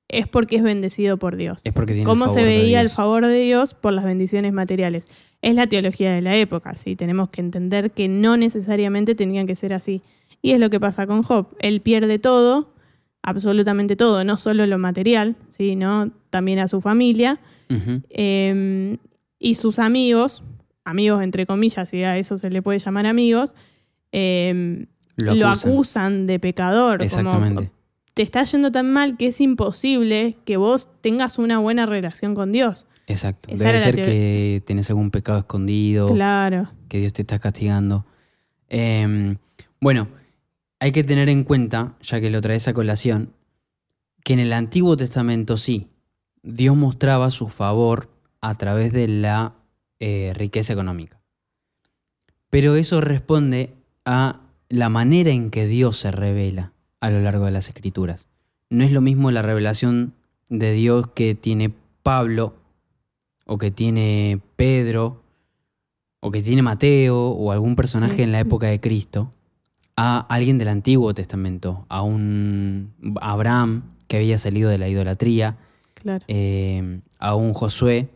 es 0.06 0.28
porque 0.28 0.54
es 0.54 0.62
bendecido 0.62 1.16
por 1.16 1.34
Dios. 1.34 1.62
Es 1.64 1.72
porque 1.72 1.94
tiene 1.94 2.02
el 2.02 2.06
¿Cómo 2.06 2.28
se 2.28 2.38
de 2.38 2.44
veía 2.46 2.80
el 2.80 2.90
favor 2.90 3.26
de 3.26 3.40
Dios 3.40 3.74
por 3.74 3.92
las 3.92 4.04
bendiciones 4.04 4.52
materiales? 4.52 5.08
Es 5.42 5.56
la 5.56 5.66
teología 5.66 6.12
de 6.12 6.22
la 6.22 6.36
época, 6.36 6.76
¿sí? 6.76 6.94
Tenemos 6.94 7.28
que 7.30 7.40
entender 7.40 7.90
que 7.90 8.06
no 8.06 8.36
necesariamente 8.36 9.16
tenían 9.16 9.48
que 9.48 9.56
ser 9.56 9.72
así. 9.72 10.02
Y 10.42 10.52
es 10.52 10.60
lo 10.60 10.70
que 10.70 10.78
pasa 10.78 11.08
con 11.08 11.24
Job. 11.24 11.48
Él 11.58 11.80
pierde 11.80 12.20
todo, 12.20 12.72
absolutamente 13.20 13.96
todo, 13.96 14.22
no 14.22 14.36
solo 14.36 14.64
lo 14.64 14.78
material, 14.78 15.34
¿sí? 15.48 15.74
¿no? 15.74 16.12
también 16.30 16.60
a 16.60 16.68
su 16.68 16.80
familia. 16.80 17.40
Eh, 18.10 18.96
y 19.40 19.54
sus 19.56 19.80
amigos, 19.80 20.44
amigos 20.84 21.22
entre 21.22 21.46
comillas, 21.46 21.88
si 21.90 22.02
a 22.02 22.16
eso 22.16 22.38
se 22.38 22.50
le 22.50 22.62
puede 22.62 22.78
llamar 22.78 23.06
amigos, 23.06 23.54
eh, 24.12 24.86
Lo 25.16 25.34
lo, 25.34 25.48
acusan. 25.48 26.26
de 26.26 26.38
pecador. 26.38 26.98
como, 26.98 27.04
Exactamente. 27.04 27.70
te 28.14 28.22
está 28.22 28.42
yendo 28.44 28.72
tan 28.72 28.90
mal 28.92 29.16
que 29.16 29.28
es 29.28 29.40
imposible 29.40 30.36
que 30.44 30.56
vos 30.56 30.88
tengas 31.00 31.38
una 31.38 31.58
buena 31.58 31.86
relación 31.86 32.34
con 32.34 32.52
Dios. 32.52 32.86
Exacto. 33.06 33.48
Esa 33.52 33.66
Debe 33.66 33.78
ser 33.78 33.96
que 33.96 34.62
tenés 34.66 34.88
algún 34.90 35.10
pecado 35.10 35.38
escondido, 35.40 36.12
Claro. 36.14 36.70
que 36.88 36.98
Dios 36.98 37.12
te 37.12 37.22
está 37.22 37.38
castigando. 37.38 38.06
Eh, 38.68 39.36
bueno, 39.80 40.08
hay 40.78 40.92
que 40.92 41.04
tener 41.04 41.28
en 41.28 41.44
cuenta, 41.44 41.94
ya 42.02 42.20
que 42.20 42.30
lo 42.30 42.40
traes 42.40 42.68
a 42.68 42.72
colación, 42.74 43.32
que 44.24 44.32
en 44.34 44.38
el 44.38 44.52
Antiguo 44.52 44.96
Testamento 44.96 45.56
sí, 45.56 45.88
Dios 46.42 46.76
mostraba 46.76 47.30
su 47.30 47.48
favor 47.48 48.10
a 48.40 48.54
través 48.54 48.92
de 48.92 49.08
la 49.08 49.54
eh, 50.00 50.32
riqueza 50.34 50.72
económica. 50.72 51.20
Pero 52.50 52.74
eso 52.74 53.00
responde 53.00 53.72
a 54.04 54.40
la 54.68 54.88
manera 54.88 55.30
en 55.30 55.50
que 55.50 55.66
Dios 55.66 55.96
se 55.98 56.10
revela 56.10 56.72
a 57.00 57.10
lo 57.10 57.20
largo 57.20 57.44
de 57.44 57.50
las 57.52 57.68
escrituras. 57.68 58.26
No 58.70 58.84
es 58.84 58.92
lo 58.92 59.00
mismo 59.00 59.30
la 59.30 59.42
revelación 59.42 60.14
de 60.48 60.72
Dios 60.72 61.08
que 61.14 61.34
tiene 61.34 61.72
Pablo, 62.02 62.54
o 63.46 63.58
que 63.58 63.70
tiene 63.70 64.40
Pedro, 64.56 65.22
o 66.20 66.30
que 66.30 66.42
tiene 66.42 66.62
Mateo, 66.62 67.28
o 67.30 67.52
algún 67.52 67.76
personaje 67.76 68.16
Sí. 68.16 68.22
en 68.22 68.32
la 68.32 68.40
época 68.40 68.66
de 68.68 68.80
Cristo, 68.80 69.32
a 69.96 70.20
alguien 70.20 70.58
del 70.58 70.68
Antiguo 70.68 71.14
Testamento, 71.14 71.84
a 71.88 72.02
un 72.02 72.92
Abraham 73.20 73.82
que 74.08 74.16
había 74.18 74.38
salido 74.38 74.70
de 74.70 74.78
la 74.78 74.88
idolatría, 74.88 75.56
Claro. 75.94 76.24
eh, 76.28 77.00
a 77.18 77.34
un 77.34 77.52
Josué, 77.54 78.08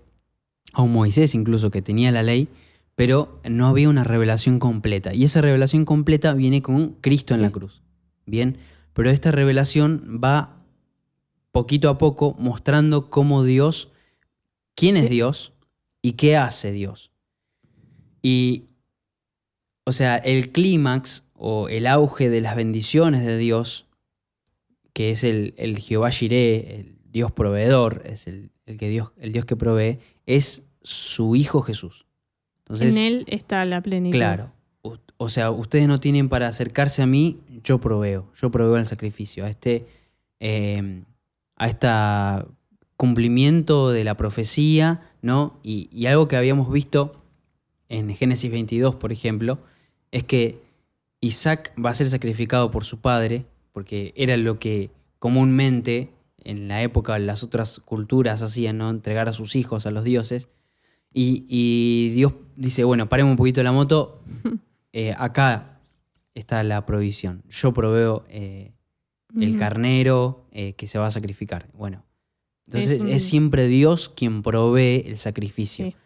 a 0.74 0.82
un 0.82 0.92
Moisés 0.92 1.34
incluso 1.34 1.70
que 1.70 1.82
tenía 1.82 2.12
la 2.12 2.22
ley, 2.22 2.48
pero 2.94 3.40
no 3.48 3.66
había 3.66 3.88
una 3.88 4.04
revelación 4.04 4.58
completa. 4.58 5.14
Y 5.14 5.24
esa 5.24 5.40
revelación 5.40 5.84
completa 5.84 6.34
viene 6.34 6.62
con 6.62 6.96
Cristo 7.00 7.34
en 7.34 7.42
la 7.42 7.50
cruz. 7.50 7.82
Bien, 8.26 8.58
pero 8.92 9.10
esta 9.10 9.32
revelación 9.32 10.20
va 10.22 10.56
poquito 11.52 11.88
a 11.88 11.98
poco 11.98 12.34
mostrando 12.38 13.10
cómo 13.10 13.44
Dios, 13.44 13.90
quién 14.74 14.96
es. 14.96 15.10
Dios 15.10 15.52
y 16.02 16.12
qué 16.12 16.36
hace 16.36 16.72
Dios. 16.72 17.10
Y, 18.20 18.64
o 19.84 19.92
sea, 19.92 20.16
el 20.16 20.52
clímax 20.52 21.24
o 21.34 21.68
el 21.68 21.86
auge 21.86 22.28
de 22.28 22.40
las 22.40 22.56
bendiciones 22.56 23.24
de 23.24 23.38
Dios, 23.38 23.86
que 24.92 25.10
es 25.10 25.24
el, 25.24 25.54
el 25.56 25.78
Jehová 25.78 26.10
Jireh, 26.10 26.80
el 26.80 26.98
Dios 27.10 27.32
proveedor, 27.32 28.02
es 28.04 28.26
el, 28.26 28.50
el 28.66 28.76
que 28.76 28.88
Dios, 28.88 29.12
el 29.18 29.32
Dios 29.32 29.44
que 29.44 29.56
provee, 29.56 29.98
es 30.26 30.66
su 30.82 31.36
Hijo 31.36 31.62
Jesús. 31.62 32.06
Entonces, 32.60 32.96
en 32.96 33.02
él 33.02 33.24
está 33.28 33.64
la 33.64 33.82
plenitud. 33.82 34.16
claro, 34.16 34.52
o 35.16 35.28
sea, 35.28 35.50
ustedes 35.50 35.88
no 35.88 36.00
tienen 36.00 36.28
para 36.28 36.48
acercarse 36.48 37.02
a 37.02 37.06
mí, 37.06 37.40
yo 37.62 37.80
proveo, 37.80 38.30
yo 38.40 38.50
proveo 38.50 38.76
el 38.76 38.86
sacrificio, 38.86 39.44
a 39.44 39.48
este, 39.48 39.86
eh, 40.40 41.02
a 41.56 41.68
esta 41.68 42.46
cumplimiento 42.96 43.90
de 43.90 44.04
la 44.04 44.16
profecía, 44.16 45.10
¿no? 45.22 45.56
Y, 45.62 45.88
y 45.90 46.06
algo 46.06 46.28
que 46.28 46.36
habíamos 46.36 46.70
visto 46.70 47.22
en 47.88 48.14
Génesis 48.14 48.50
22, 48.50 48.94
por 48.96 49.12
ejemplo, 49.12 49.58
es 50.10 50.24
que 50.24 50.60
Isaac 51.20 51.72
va 51.82 51.90
a 51.90 51.94
ser 51.94 52.08
sacrificado 52.08 52.70
por 52.70 52.84
su 52.84 53.00
padre, 53.00 53.46
porque 53.72 54.12
era 54.16 54.36
lo 54.36 54.58
que 54.58 54.90
comúnmente 55.18 56.10
en 56.44 56.68
la 56.68 56.82
época 56.82 57.18
las 57.18 57.42
otras 57.42 57.80
culturas 57.84 58.42
hacían, 58.42 58.78
¿no? 58.78 58.90
Entregar 58.90 59.28
a 59.28 59.32
sus 59.32 59.56
hijos 59.56 59.86
a 59.86 59.90
los 59.90 60.04
dioses. 60.04 60.48
Y, 61.12 61.44
y 61.48 62.10
Dios 62.10 62.32
dice, 62.56 62.84
bueno, 62.84 63.08
paremos 63.08 63.30
un 63.32 63.36
poquito 63.36 63.62
la 63.62 63.72
moto, 63.72 64.20
eh, 64.92 65.14
acá 65.16 65.78
está 66.34 66.62
la 66.64 66.84
provisión. 66.86 67.42
Yo 67.48 67.72
proveo 67.72 68.24
eh, 68.28 68.72
el 69.40 69.56
carnero 69.58 70.46
eh, 70.52 70.72
que 70.74 70.86
se 70.88 70.98
va 70.98 71.06
a 71.06 71.10
sacrificar. 71.10 71.68
Bueno, 71.72 72.04
entonces 72.66 72.90
Es 72.90 73.00
un- 73.00 73.10
es 73.10 73.24
siempre 73.24 73.68
Dios 73.68 74.08
quien 74.08 74.42
provee 74.42 75.02
el 75.06 75.18
sacrificio. 75.18 75.86
Sí. 75.86 75.96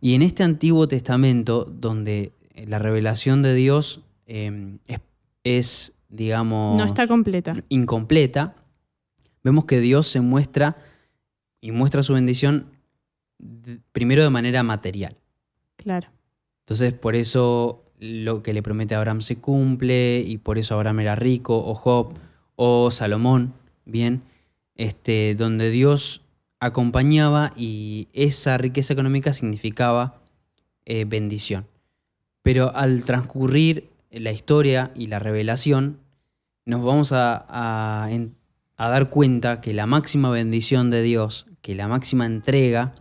Y 0.00 0.14
en 0.14 0.22
este 0.22 0.42
Antiguo 0.44 0.86
Testamento, 0.86 1.64
donde 1.64 2.32
la 2.54 2.78
revelación 2.78 3.42
de 3.42 3.54
Dios 3.54 4.02
es, 4.26 5.00
es, 5.44 5.94
digamos, 6.08 6.76
No 6.76 6.84
está 6.84 7.06
completa. 7.08 7.56
incompleta, 7.68 8.54
vemos 9.42 9.64
que 9.64 9.80
Dios 9.80 10.06
se 10.08 10.20
muestra 10.20 10.76
y 11.60 11.72
muestra 11.72 12.02
su 12.02 12.14
bendición 12.14 12.66
primero 13.92 14.22
de 14.22 14.30
manera 14.30 14.62
material. 14.62 15.16
Claro. 15.76 16.08
Entonces, 16.60 16.92
por 16.92 17.14
eso 17.16 17.84
lo 17.98 18.42
que 18.42 18.52
le 18.52 18.62
promete 18.62 18.94
a 18.94 18.98
Abraham 18.98 19.20
se 19.20 19.36
cumple 19.36 20.20
y 20.20 20.38
por 20.38 20.58
eso 20.58 20.74
Abraham 20.74 21.00
era 21.00 21.16
rico, 21.16 21.56
o 21.58 21.74
Job, 21.74 22.14
o 22.56 22.90
Salomón, 22.90 23.54
bien, 23.84 24.22
este, 24.76 25.34
donde 25.34 25.70
Dios 25.70 26.22
acompañaba 26.60 27.52
y 27.56 28.08
esa 28.12 28.58
riqueza 28.58 28.92
económica 28.92 29.32
significaba 29.32 30.20
eh, 30.84 31.04
bendición. 31.04 31.66
Pero 32.42 32.74
al 32.74 33.02
transcurrir 33.04 33.88
la 34.10 34.32
historia 34.32 34.90
y 34.94 35.06
la 35.08 35.18
revelación, 35.18 35.98
nos 36.64 36.82
vamos 36.84 37.12
a, 37.12 37.46
a 38.04 38.10
en- 38.10 38.34
a 38.78 38.88
dar 38.88 39.10
cuenta 39.10 39.60
que 39.60 39.74
la 39.74 39.84
máxima 39.86 40.30
bendición 40.30 40.90
de 40.90 41.02
Dios, 41.02 41.46
que 41.60 41.74
la 41.74 41.86
máxima 41.88 42.24
entrega 42.24 42.94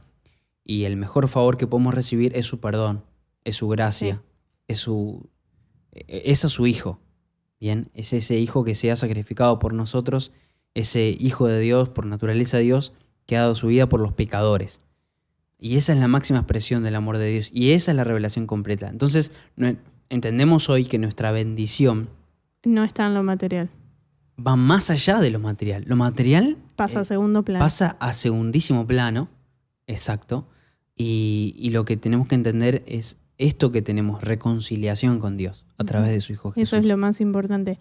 y 0.66 0.84
el 0.84 0.98
mejor 0.98 1.30
favor 1.30 1.58
que 1.58 1.68
podemos 1.68 1.94
recibir 1.94 2.36
es 2.36 2.46
su 2.46 2.60
perdón, 2.60 3.04
es 3.46 3.56
su 3.56 3.68
gracia, 3.70 4.16
Sí. 4.16 4.22
es 4.68 4.80
su 4.80 5.30
e- 5.94 6.24
es 6.32 6.44
a 6.44 6.50
su 6.50 6.68
hijo. 6.68 7.00
Bien, 7.60 7.90
es 7.94 8.12
ese 8.14 8.38
hijo 8.38 8.64
que 8.66 8.76
se 8.76 8.92
ha 8.92 8.96
sacrificado 8.96 9.58
por 9.60 9.74
nosotros, 9.74 10.32
ese 10.74 11.16
hijo 11.20 11.48
de 11.48 11.60
Dios 11.60 11.90
por 11.90 12.06
naturaleza 12.06 12.58
de 12.58 12.64
Dios 12.64 12.94
que 13.26 13.36
ha 13.38 13.42
dado 13.42 13.56
su 13.56 13.68
vida 13.68 13.88
por 13.90 14.00
los 14.02 14.14
pecadores. 14.14 14.82
Y 15.60 15.78
esa 15.78 15.94
es 15.94 16.00
la 16.00 16.08
máxima 16.08 16.40
expresión 16.40 16.84
del 16.84 16.94
amor 16.96 17.18
de 17.18 17.28
Dios 17.32 17.50
y 17.52 17.72
esa 17.72 17.92
es 17.92 17.98
la 17.98 18.04
revelación 18.04 18.46
completa. 18.46 18.90
Entonces, 18.90 19.32
entendemos 20.10 20.70
hoy 20.70 20.86
que 20.86 20.98
nuestra 21.00 21.32
bendición 21.32 22.10
No 22.64 22.84
está 22.84 23.08
en 23.08 23.14
lo 23.16 23.24
material. 23.24 23.70
Va 24.46 24.56
más 24.56 24.90
allá 24.90 25.20
de 25.20 25.30
lo 25.32 25.40
material. 25.40 25.84
Lo 25.88 25.96
material 25.96 26.58
Pasa 26.76 27.00
eh, 27.00 27.02
a 27.02 27.06
segundo 27.06 27.44
plano. 27.44 27.64
pasa 27.64 27.98
a 28.00 28.14
segundísimo 28.14 28.86
plano, 28.86 29.30
exacto, 29.88 30.48
y, 30.96 31.56
y 31.58 31.70
lo 31.72 31.86
que 31.86 31.98
tenemos 31.98 32.28
que 32.28 32.36
entender 32.36 32.84
es 32.88 33.18
esto 33.38 33.72
que 33.72 33.82
tenemos, 33.82 34.24
reconciliación 34.24 35.20
con 35.20 35.38
Dios 35.38 35.66
a 35.78 35.84
través 35.84 36.10
de 36.12 36.22
su 36.22 36.34
Hijo 36.34 36.52
Jesús. 36.52 36.70
Eso 36.70 36.78
es 36.78 36.86
lo 36.86 36.98
más 36.98 37.22
importante. 37.22 37.78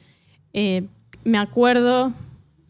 Eh, 0.52 0.84
me 1.25 1.38
acuerdo, 1.38 2.12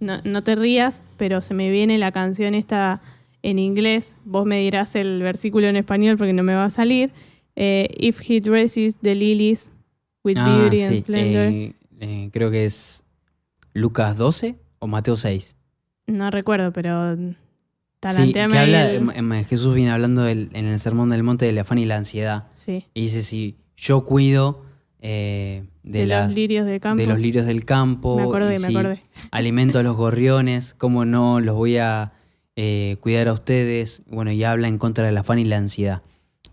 no, 0.01 0.21
no 0.25 0.43
te 0.45 0.55
rías, 0.55 1.03
pero 1.17 1.41
se 1.43 1.53
me 1.55 1.71
viene 1.71 1.99
la 1.99 2.13
canción 2.13 2.55
esta 2.55 3.03
en 3.43 3.59
inglés. 3.59 4.15
Vos 4.25 4.47
me 4.47 4.61
dirás 4.61 4.95
el 4.95 5.21
versículo 5.23 5.67
en 5.67 5.77
español 5.77 6.17
porque 6.17 6.33
no 6.33 6.43
me 6.45 6.55
va 6.55 6.65
a 6.67 6.71
salir. 6.71 7.11
Eh, 7.57 7.89
If 7.99 8.21
he 8.31 8.41
dresses 8.41 8.99
the 9.01 9.15
lilies 9.17 9.71
with 10.25 10.37
Ah, 10.39 10.59
beauty 10.61 10.83
and 10.83 10.93
sí, 10.93 10.99
splendor. 10.99 11.49
eh, 11.53 11.73
eh, 12.01 12.31
creo 12.33 12.51
que 12.53 12.65
es 12.67 13.03
Lucas 13.77 14.17
12 14.19 14.57
o 14.79 14.87
Mateo 14.87 15.17
6. 15.17 15.57
No 16.07 16.31
recuerdo, 16.31 16.73
pero 16.73 17.17
Sí, 17.17 17.37
talanteame 18.01 18.53
que 18.53 18.59
habla, 18.59 18.91
el- 18.91 18.97
em- 18.97 19.33
em, 19.33 19.45
Jesús 19.45 19.75
viene 19.75 19.91
hablando 19.91 20.23
del- 20.23 20.51
en 20.53 20.67
el 20.67 20.79
sermón 20.81 21.11
del 21.11 21.23
monte 21.23 21.47
del 21.47 21.59
afán 21.59 21.79
y 21.79 21.85
la 21.85 21.97
ansiedad. 21.97 22.45
sí, 22.53 22.85
Y 22.95 23.03
dice, 23.03 23.23
si 23.23 23.57
yo 23.77 24.05
cuido 24.05 24.63
eh, 25.03 25.65
de, 25.83 26.01
de, 26.01 26.07
las, 26.07 26.27
los 26.29 26.35
lirios 26.37 26.67
del 26.67 26.81
campo. 26.81 27.01
de 27.01 27.07
los 27.07 27.19
lirios 27.21 27.47
del 27.47 27.65
campo, 27.65 28.17
me 28.17 28.23
acordé, 28.23 28.57
y 28.57 28.59
me 28.59 28.69
si 28.69 28.77
acordé. 28.77 29.03
alimento 29.31 29.79
a 29.79 29.83
los 29.83 29.97
gorriones, 29.97 30.75
cómo 30.75 31.05
no 31.05 31.39
los 31.41 31.55
voy 31.55 31.77
a 31.79 32.13
eh, 32.57 32.97
cuidar 33.01 33.29
a 33.29 33.33
ustedes. 33.35 34.01
Bueno, 34.09 34.31
y 34.33 34.43
habla 34.43 34.69
en 34.69 34.79
contra 34.79 35.05
del 35.05 35.17
afán 35.19 35.39
y 35.39 35.45
la 35.45 35.59
ansiedad. 35.59 36.01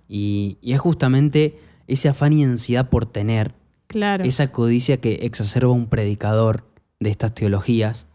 Y, 0.10 0.58
y 0.62 0.74
es 0.74 0.80
justamente 0.82 1.58
ese 1.88 2.10
afán 2.10 2.34
y 2.34 2.44
ansiedad 2.44 2.90
por 2.90 3.06
tener, 3.06 3.54
Claro. 3.88 4.24
esa 4.26 4.48
codicia 4.52 4.98
que 4.98 5.20
exacerba 5.22 5.72
un 5.72 5.88
predicador 5.88 6.66
de 7.04 7.10
estas 7.10 7.36
teologías, 7.36 8.08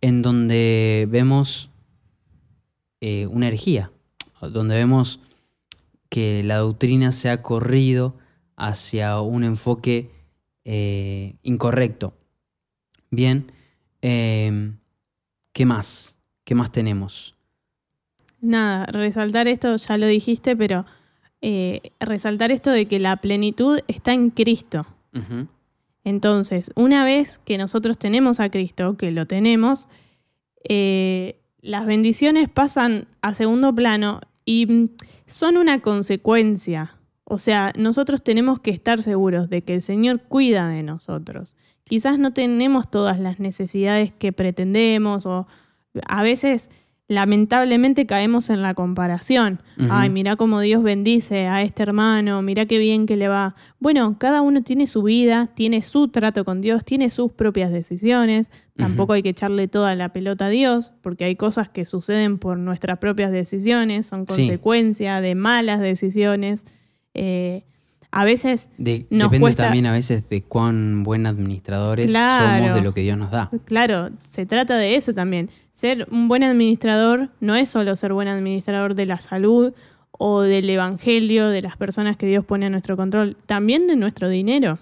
en 0.00 0.22
donde 0.22 1.06
vemos 1.10 1.70
eh, 3.00 3.26
una 3.26 3.48
herejía, 3.48 3.90
donde 4.40 4.76
vemos 4.76 5.20
que 6.08 6.42
la 6.42 6.58
doctrina 6.58 7.12
se 7.12 7.30
ha 7.30 7.42
corrido 7.42 8.14
hacia 8.56 9.20
un 9.20 9.44
enfoque 9.44 10.10
eh, 10.64 11.34
incorrecto. 11.42 12.14
Bien, 13.10 13.50
eh, 14.00 14.72
¿qué 15.52 15.66
más? 15.66 16.18
¿Qué 16.44 16.54
más 16.54 16.72
tenemos? 16.72 17.34
Nada, 18.40 18.86
resaltar 18.86 19.46
esto, 19.48 19.76
ya 19.76 19.96
lo 19.98 20.06
dijiste, 20.06 20.56
pero 20.56 20.84
eh, 21.40 21.92
resaltar 22.00 22.50
esto 22.50 22.70
de 22.70 22.86
que 22.86 22.98
la 22.98 23.16
plenitud 23.16 23.80
está 23.88 24.12
en 24.12 24.30
Cristo. 24.30 24.86
Ujú. 25.14 25.46
Entonces, 26.04 26.72
una 26.74 27.04
vez 27.04 27.38
que 27.38 27.58
nosotros 27.58 27.98
tenemos 27.98 28.40
a 28.40 28.50
Cristo, 28.50 28.96
que 28.96 29.10
lo 29.12 29.26
tenemos, 29.26 29.88
eh, 30.68 31.40
las 31.60 31.86
bendiciones 31.86 32.48
pasan 32.48 33.06
a 33.20 33.34
segundo 33.34 33.74
plano 33.74 34.20
y 34.44 34.66
mm, 34.66 34.88
son 35.26 35.56
una 35.56 35.80
consecuencia. 35.80 36.96
O 37.24 37.38
sea, 37.38 37.72
nosotros 37.78 38.22
tenemos 38.22 38.60
que 38.60 38.72
estar 38.72 39.02
seguros 39.02 39.48
de 39.48 39.62
que 39.62 39.74
el 39.74 39.82
Señor 39.82 40.22
cuida 40.22 40.68
de 40.68 40.82
nosotros. 40.82 41.56
Quizás 41.84 42.18
no 42.18 42.32
tenemos 42.32 42.90
todas 42.90 43.20
las 43.20 43.38
necesidades 43.38 44.12
que 44.12 44.32
pretendemos 44.32 45.26
o 45.26 45.46
a 46.06 46.22
veces 46.22 46.70
lamentablemente 47.08 48.06
caemos 48.06 48.48
en 48.50 48.62
la 48.62 48.74
comparación. 48.74 49.60
Ay, 49.90 50.08
mira 50.08 50.36
cómo 50.36 50.60
Dios 50.60 50.82
bendice 50.82 51.46
a 51.46 51.62
este 51.62 51.82
hermano, 51.82 52.40
mira 52.42 52.64
qué 52.66 52.78
bien 52.78 53.06
que 53.06 53.16
le 53.16 53.28
va. 53.28 53.54
Bueno, 53.80 54.16
cada 54.18 54.40
uno 54.40 54.62
tiene 54.62 54.86
su 54.86 55.02
vida, 55.02 55.48
tiene 55.54 55.82
su 55.82 56.08
trato 56.08 56.44
con 56.44 56.60
Dios, 56.60 56.84
tiene 56.84 57.10
sus 57.10 57.32
propias 57.32 57.70
decisiones. 57.72 58.50
Tampoco 58.76 59.12
hay 59.12 59.22
que 59.22 59.28
echarle 59.30 59.68
toda 59.68 59.94
la 59.94 60.10
pelota 60.12 60.46
a 60.46 60.48
Dios, 60.48 60.92
porque 61.02 61.24
hay 61.24 61.36
cosas 61.36 61.68
que 61.68 61.84
suceden 61.84 62.38
por 62.38 62.56
nuestras 62.58 62.98
propias 62.98 63.30
decisiones, 63.30 64.06
son 64.06 64.20
Sí. 64.28 64.34
consecuencia 64.36 65.20
de 65.20 65.34
malas 65.34 65.80
decisiones. 65.80 66.64
Eh, 67.14 67.64
a 68.10 68.24
veces 68.24 68.70
De- 68.78 69.06
Nos 69.10 69.28
depende 69.30 69.40
cuesta- 69.40 69.62
también 69.64 69.86
a 69.86 69.92
veces 69.92 70.28
de 70.28 70.42
cuán 70.42 71.02
buen 71.02 71.26
administradores 71.26 72.08
Claro. 72.10 72.64
somos 72.64 72.74
de 72.76 72.82
lo 72.82 72.94
que 72.94 73.00
Dios 73.02 73.18
nos 73.18 73.30
da. 73.30 73.50
Claro, 73.64 74.10
se 74.22 74.46
trata 74.46 74.76
de 74.76 74.96
eso 74.96 75.12
también. 75.14 75.50
Ser 75.72 76.06
un 76.10 76.28
buen 76.28 76.42
administrador 76.42 77.30
no 77.40 77.54
es 77.54 77.68
solo 77.68 77.96
ser 77.96 78.12
buen 78.12 78.28
administrador 78.28 78.94
de 78.94 79.06
la 79.06 79.16
salud 79.16 79.72
o 80.12 80.42
del 80.42 80.68
evangelio, 80.68 81.48
de 81.48 81.62
las 81.62 81.76
personas 81.76 82.16
que 82.16 82.26
Dios 82.26 82.44
pone 82.44 82.66
a 82.66 82.70
nuestro 82.70 82.96
control, 82.96 83.36
también 83.46 83.86
de 83.86 83.96
nuestro 83.96 84.28
dinero. 84.28 84.78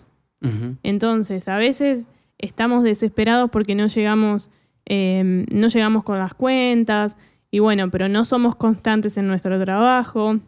Entonces, 0.83 1.49
a 1.49 1.59
veces 1.59 2.07
estamos 2.39 2.83
desesperados 2.83 3.51
porque 3.51 3.75
no 3.75 3.87
llegamos, 3.87 4.51
eh, 4.87 5.45
no 5.53 5.69
llegamos 5.69 6.03
con 6.03 6.19
las 6.19 6.35
cuentas, 6.35 7.17
y 7.51 7.59
bueno, 7.59 7.91
pero 7.91 8.09
no 8.09 8.25
somos 8.25 8.57
constantes 8.57 9.17
en 9.17 9.27
nuestro 9.27 9.63
trabajo, 9.63 10.39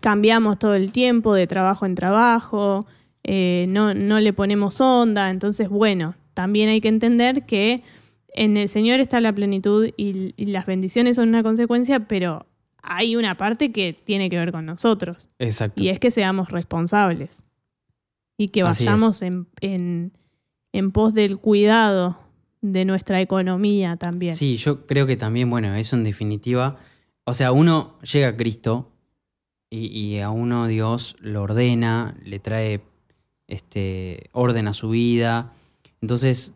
cambiamos 0.00 0.58
todo 0.58 0.74
el 0.74 0.92
tiempo 0.92 1.34
de 1.34 1.46
trabajo 1.46 1.86
en 1.86 1.94
trabajo, 1.94 2.86
eh, 3.24 3.66
no, 3.70 3.94
no 3.94 4.20
le 4.20 4.32
ponemos 4.32 4.80
onda, 4.80 5.30
entonces, 5.30 5.68
bueno, 5.68 6.14
también 6.34 6.68
hay 6.68 6.80
que 6.80 6.88
entender 6.88 7.44
que 7.46 7.82
en 8.36 8.56
el 8.56 8.68
Señor 8.68 9.00
está 9.00 9.20
la 9.20 9.32
plenitud 9.32 9.90
y, 9.96 10.34
y 10.36 10.46
las 10.46 10.66
bendiciones 10.66 11.16
son 11.16 11.28
una 11.30 11.42
consecuencia, 11.42 12.06
pero 12.06 12.46
hay 12.82 13.16
una 13.16 13.36
parte 13.36 13.72
que 13.72 13.92
tiene 13.92 14.30
que 14.30 14.38
ver 14.38 14.52
con 14.52 14.64
nosotros. 14.64 15.28
Exacto. 15.38 15.82
Y 15.82 15.88
es 15.88 15.98
que 15.98 16.10
seamos 16.10 16.50
responsables. 16.50 17.42
Y 18.38 18.48
que 18.48 18.62
vayamos 18.62 19.22
en, 19.22 19.46
en, 19.60 20.12
en 20.72 20.92
pos 20.92 21.14
del 21.14 21.38
cuidado 21.38 22.18
de 22.60 22.84
nuestra 22.84 23.20
economía 23.20 23.96
también. 23.96 24.36
Sí, 24.36 24.58
yo 24.58 24.86
creo 24.86 25.06
que 25.06 25.16
también, 25.16 25.48
bueno, 25.48 25.74
eso 25.74 25.96
en 25.96 26.04
definitiva, 26.04 26.76
o 27.24 27.32
sea, 27.32 27.52
uno 27.52 27.98
llega 28.00 28.28
a 28.28 28.36
Cristo 28.36 28.92
y, 29.70 29.86
y 29.86 30.20
a 30.20 30.30
uno 30.30 30.66
Dios 30.66 31.16
lo 31.20 31.42
ordena, 31.42 32.14
le 32.24 32.38
trae 32.38 32.82
este, 33.48 34.28
orden 34.32 34.68
a 34.68 34.74
su 34.74 34.90
vida. 34.90 35.54
Entonces, 36.02 36.52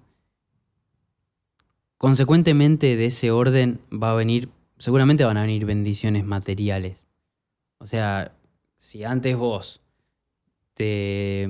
consecuentemente 2.00 2.96
de 2.96 3.04
ese 3.04 3.30
orden 3.30 3.78
va 3.92 4.12
a 4.12 4.14
venir, 4.14 4.48
seguramente 4.78 5.22
van 5.22 5.36
a 5.36 5.42
venir 5.42 5.66
bendiciones 5.66 6.24
materiales. 6.24 7.06
O 7.76 7.86
sea, 7.86 8.32
si 8.78 9.04
antes 9.04 9.36
vos 9.36 9.82
te 10.72 11.46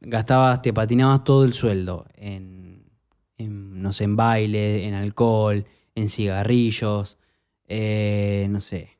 gastabas, 0.00 0.60
te 0.60 0.74
patinabas 0.74 1.24
todo 1.24 1.44
el 1.46 1.54
sueldo 1.54 2.04
en, 2.16 2.84
en 3.38 3.80
no 3.80 3.94
sé, 3.94 4.04
en 4.04 4.16
baile, 4.16 4.86
en 4.86 4.92
alcohol, 4.92 5.64
en 5.94 6.10
cigarrillos, 6.10 7.16
eh, 7.66 8.46
no 8.50 8.60
sé. 8.60 8.90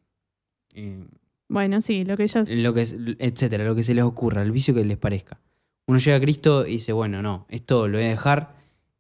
en- 0.73 1.11
Bueno, 1.49 1.83
sí, 1.83 2.07
lo 2.07 2.17
que 2.17 2.23
ellos... 2.23 2.49
lo 2.49 2.73
que, 2.73 2.81
es- 2.81 2.97
etcétera, 3.19 3.65
lo 3.67 3.75
que 3.75 3.83
se 3.83 3.93
les 3.93 4.05
ocurra, 4.05 4.41
el 4.41 4.53
vicio 4.53 4.73
que 4.75 4.87
les 4.87 4.97
parezca. 4.97 5.39
Uno 5.87 5.99
llega 5.99 6.17
a 6.17 6.21
Cristo 6.21 6.67
y 6.67 6.73
dice, 6.73 6.95
bueno, 6.95 7.21
no, 7.21 7.45
esto 7.51 7.89
lo 7.89 7.99
voy 7.99 8.07
a 8.07 8.11
dejar, 8.11 8.57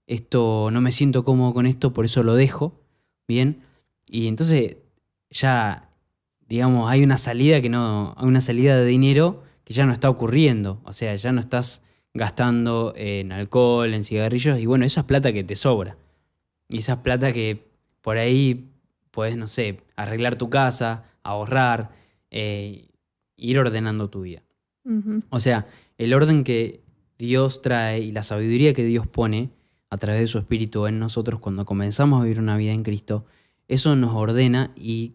esto 0.06 0.70
no 0.70 0.80
me 0.80 0.92
siento 0.92 1.24
cómodo 1.24 1.54
con 1.54 1.66
esto, 1.66 1.92
por 1.92 2.04
eso 2.04 2.22
lo 2.22 2.34
dejo, 2.34 2.80
bien. 3.26 3.62
Y 4.08 4.28
entonces 4.28 4.76
ya, 5.30 5.90
digamos, 6.48 6.90
hay 6.90 7.02
una 7.02 7.16
salida 7.16 7.60
que 7.60 7.68
no, 7.68 8.14
hay 8.16 8.26
una 8.26 8.40
salida 8.40 8.76
de 8.76 8.86
dinero 8.86 9.42
que 9.64 9.74
ya 9.74 9.84
no 9.84 9.92
está 9.92 10.08
ocurriendo. 10.08 10.80
O 10.84 10.92
sea, 10.92 11.14
ya 11.16 11.32
no 11.32 11.40
estás 11.40 11.82
gastando 12.14 12.94
en 12.96 13.32
alcohol, 13.32 13.92
en 13.92 14.04
cigarrillos, 14.04 14.58
y 14.58 14.66
bueno, 14.66 14.84
esa 14.84 15.00
es 15.00 15.06
plata 15.06 15.32
que 15.32 15.44
te 15.44 15.56
sobra. 15.56 15.96
Y 16.68 16.78
esa 16.78 16.94
es 16.94 16.98
plata 17.00 17.32
que 17.32 17.68
por 18.00 18.16
ahí 18.16 18.70
puedes, 19.10 19.36
no 19.36 19.48
sé, 19.48 19.82
arreglar 19.96 20.36
tu 20.36 20.50
casa, 20.50 21.04
ahorrar, 21.22 21.90
eh, 22.30 22.88
ir 23.36 23.58
ordenando 23.58 24.08
tu 24.08 24.22
vida. 24.22 24.42
O 25.30 25.40
sea, 25.40 25.66
el 25.98 26.14
orden 26.14 26.44
que 26.44 26.84
Dios 27.18 27.60
trae 27.60 28.00
y 28.00 28.12
la 28.12 28.22
sabiduría 28.22 28.72
que 28.72 28.84
Dios 28.84 29.08
pone 29.08 29.50
a 29.90 29.96
través 29.98 30.20
de 30.20 30.26
su 30.26 30.38
Espíritu 30.38 30.86
en 30.86 30.98
nosotros 30.98 31.40
cuando 31.40 31.64
comenzamos 31.64 32.20
a 32.20 32.24
vivir 32.24 32.40
una 32.40 32.56
vida 32.56 32.72
en 32.72 32.82
Cristo, 32.82 33.24
eso 33.68 33.96
nos 33.96 34.14
ordena 34.14 34.72
y 34.76 35.14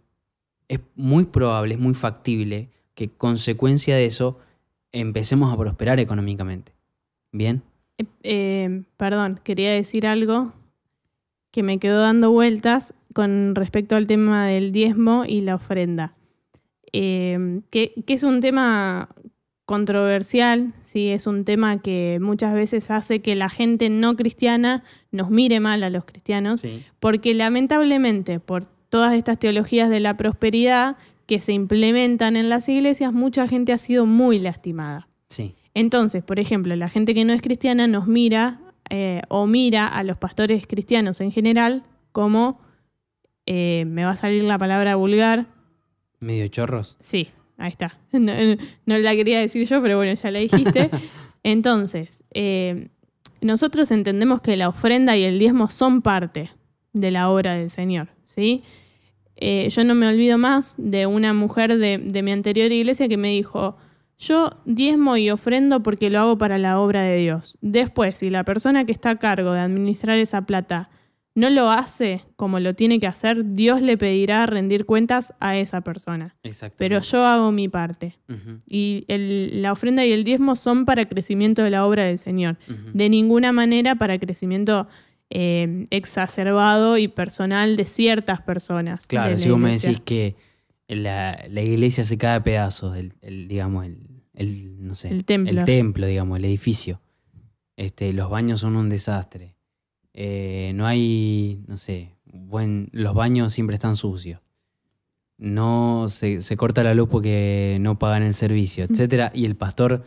es 0.68 0.80
muy 0.96 1.26
probable, 1.26 1.76
es 1.76 1.80
muy 1.80 1.94
factible 1.94 2.70
que 2.94 3.10
consecuencia 3.10 3.96
de 3.96 4.06
eso 4.06 4.40
empecemos 4.92 5.54
a 5.54 5.58
prosperar 5.58 6.00
económicamente. 6.00 6.74
¿Bien? 7.32 7.62
Eh, 7.98 8.06
eh, 8.24 8.84
perdón, 8.98 9.40
quería 9.44 9.72
decir 9.72 10.08
algo 10.08 10.54
que 11.52 11.64
me 11.64 11.80
quedó 11.80 12.00
dando 12.00 12.32
vueltas 12.32 12.94
con 13.14 13.56
respecto 13.56 13.96
al 13.96 14.08
tema 14.08 14.48
del 14.48 14.72
diezmo 14.72 15.26
y 15.26 15.42
la 15.42 15.56
ofrenda. 15.56 16.16
Eh, 16.94 17.62
que, 17.70 17.94
que 18.06 18.14
es 18.14 18.24
un 18.24 18.42
tema 18.42 19.10
controversial, 19.72 20.74
sí, 20.82 21.08
es 21.10 21.28
un 21.28 21.46
tema 21.46 21.82
que 21.82 22.20
muchas 22.22 22.54
veces 22.54 22.92
hace 22.92 23.22
que 23.22 23.36
la 23.36 23.50
gente 23.50 23.90
no 23.90 24.16
cristiana 24.18 24.84
nos 25.12 25.30
mire 25.30 25.60
mal 25.62 25.82
a 25.84 25.90
los 25.90 26.04
cristianos, 26.04 26.60
Sí. 26.62 26.84
porque 27.00 27.34
lamentablemente 27.34 28.40
por 28.42 28.66
todas 28.90 29.14
estas 29.14 29.40
teologías 29.40 29.90
de 29.90 30.02
la 30.02 30.18
prosperidad 30.18 30.98
que 31.26 31.40
se 31.40 31.54
implementan 31.54 32.36
en 32.36 32.50
las 32.50 32.68
iglesias, 32.68 33.14
mucha 33.14 33.48
gente 33.48 33.72
ha 33.72 33.78
sido 33.78 34.06
muy 34.06 34.40
lastimada. 34.40 35.08
Sí. 35.30 35.56
Entonces, 35.74 36.22
por 36.24 36.40
ejemplo, 36.40 36.76
la 36.76 36.90
gente 36.90 37.14
que 37.14 37.24
no 37.24 37.32
es 37.32 37.42
cristiana 37.42 37.88
nos 37.88 38.08
mira 38.08 38.60
eh, 38.90 39.22
o 39.30 39.48
mira 39.48 39.88
a 39.88 40.04
los 40.04 40.18
pastores 40.18 40.68
cristianos 40.68 41.22
en 41.22 41.32
general 41.32 41.84
como, 42.12 42.60
eh, 43.46 43.86
me 43.88 44.04
va 44.04 44.12
a 44.12 44.16
salir 44.18 44.44
la 44.44 44.58
palabra 44.58 44.96
vulgar, 44.98 45.46
Medio 46.20 46.46
chorros. 46.50 46.98
sí, 47.00 47.30
ahí 47.62 47.72
está, 47.72 47.98
no, 48.12 48.34
no 48.86 48.98
la 48.98 49.16
quería 49.16 49.40
decir 49.40 49.68
yo, 49.68 49.82
pero 49.82 49.98
bueno, 49.98 50.14
ya 50.14 50.32
la 50.32 50.40
dijiste. 50.40 50.90
Entonces, 51.44 52.24
eh, 52.34 52.90
nosotros 53.42 53.92
entendemos 53.92 54.42
que 54.42 54.56
la 54.58 54.70
ofrenda 54.70 55.18
y 55.18 55.24
el 55.24 55.40
diezmo 55.40 55.68
son 55.68 56.02
parte 56.02 56.52
de 56.94 57.12
la 57.12 57.30
obra 57.30 57.56
del 57.56 57.70
Señor, 57.70 58.10
¿sí? 58.26 58.64
Eh, 59.38 59.70
yo 59.70 59.84
no 59.84 59.96
me 59.96 60.08
olvido 60.08 60.38
más 60.38 60.76
de 60.78 61.08
una 61.08 61.34
mujer 61.34 61.78
de, 61.78 61.98
de 61.98 62.22
mi 62.22 62.32
anterior 62.32 62.72
iglesia 62.72 63.08
que 63.08 63.18
me 63.18 63.30
dijo, 63.30 63.78
yo 64.20 64.52
diezmo 64.66 65.18
y 65.18 65.32
ofrendo 65.32 65.82
porque 65.82 66.12
lo 66.12 66.20
hago 66.20 66.38
para 66.38 66.60
la 66.60 66.80
obra 66.80 67.02
de 67.02 67.18
Dios. 67.18 67.58
Después, 67.62 68.20
si 68.20 68.30
la 68.30 68.44
persona 68.44 68.86
que 68.86 68.92
está 68.92 69.10
a 69.12 69.16
cargo 69.16 69.54
de 69.54 69.62
administrar 69.62 70.20
esa 70.20 70.44
plata 70.46 70.92
no 71.34 71.50
lo 71.50 71.72
hace 71.72 72.24
como 72.36 72.60
lo 72.60 72.74
tiene 72.76 73.00
que 73.00 73.08
hacer, 73.08 73.54
Dios 73.56 73.82
le 73.82 73.98
pedirá 73.98 74.46
rendir 74.46 74.86
cuentas 74.86 75.34
a 75.40 75.56
esa 75.58 75.82
persona. 75.82 76.36
Exacto. 76.44 76.76
Pero 76.78 77.00
yo 77.00 77.26
hago 77.26 77.52
mi 77.52 77.70
parte. 77.70 78.18
Y 78.68 79.06
el- 79.08 79.62
la 79.62 79.72
ofrenda 79.72 80.06
y 80.06 80.12
el 80.12 80.24
diezmo 80.26 80.56
son 80.56 80.86
para 80.86 81.06
crecimiento 81.06 81.64
de 81.64 81.70
la 81.70 81.86
obra 81.86 82.04
del 82.06 82.18
Señor. 82.18 82.58
De 82.94 83.08
ninguna 83.10 83.52
manera 83.52 83.96
para 83.96 84.20
crecimiento 84.20 84.88
eh, 85.34 85.86
exacerbado 85.92 86.98
y 86.98 87.08
personal 87.08 87.78
de 87.78 87.86
ciertas 87.86 88.42
personas. 88.42 89.08
Claro, 89.08 89.38
si 89.38 89.50
vos 89.50 89.58
me 89.60 89.72
decís 89.72 90.02
que 90.02 90.36
la, 90.90 91.42
la 91.50 91.62
iglesia 91.62 92.04
se 92.04 92.18
cae 92.18 92.36
a 92.36 92.44
pedazos, 92.44 92.98
el, 92.98 93.14
el, 93.22 93.48
digamos, 93.48 93.86
el, 93.86 93.98
el, 94.34 94.86
no 94.86 94.94
sé, 94.96 95.08
El 95.08 95.24
templo. 95.24 95.58
el 95.58 95.64
templo, 95.64 96.06
digamos, 96.06 96.38
el 96.38 96.44
edificio. 96.44 97.00
Este, 97.78 98.12
los 98.12 98.30
baños 98.30 98.60
son 98.60 98.76
un 98.76 98.90
desastre. 98.90 99.56
Eh, 100.14 100.72
no 100.76 100.86
hay, 100.88 101.64
no 101.68 101.78
sé, 101.78 102.10
buen, 102.26 102.90
los 102.92 103.14
baños 103.14 103.54
siempre 103.54 103.76
están 103.76 103.96
sucios. 103.96 104.40
No 105.38 106.06
se, 106.08 106.42
se 106.42 106.58
corta 106.58 106.84
la 106.84 106.94
luz 106.94 107.10
porque 107.10 107.78
no 107.82 107.98
pagan 107.98 108.24
el 108.24 108.34
servicio, 108.34 108.86
etcétera. 108.86 109.32
Y 109.34 109.46
el 109.46 109.56
pastor 109.56 110.04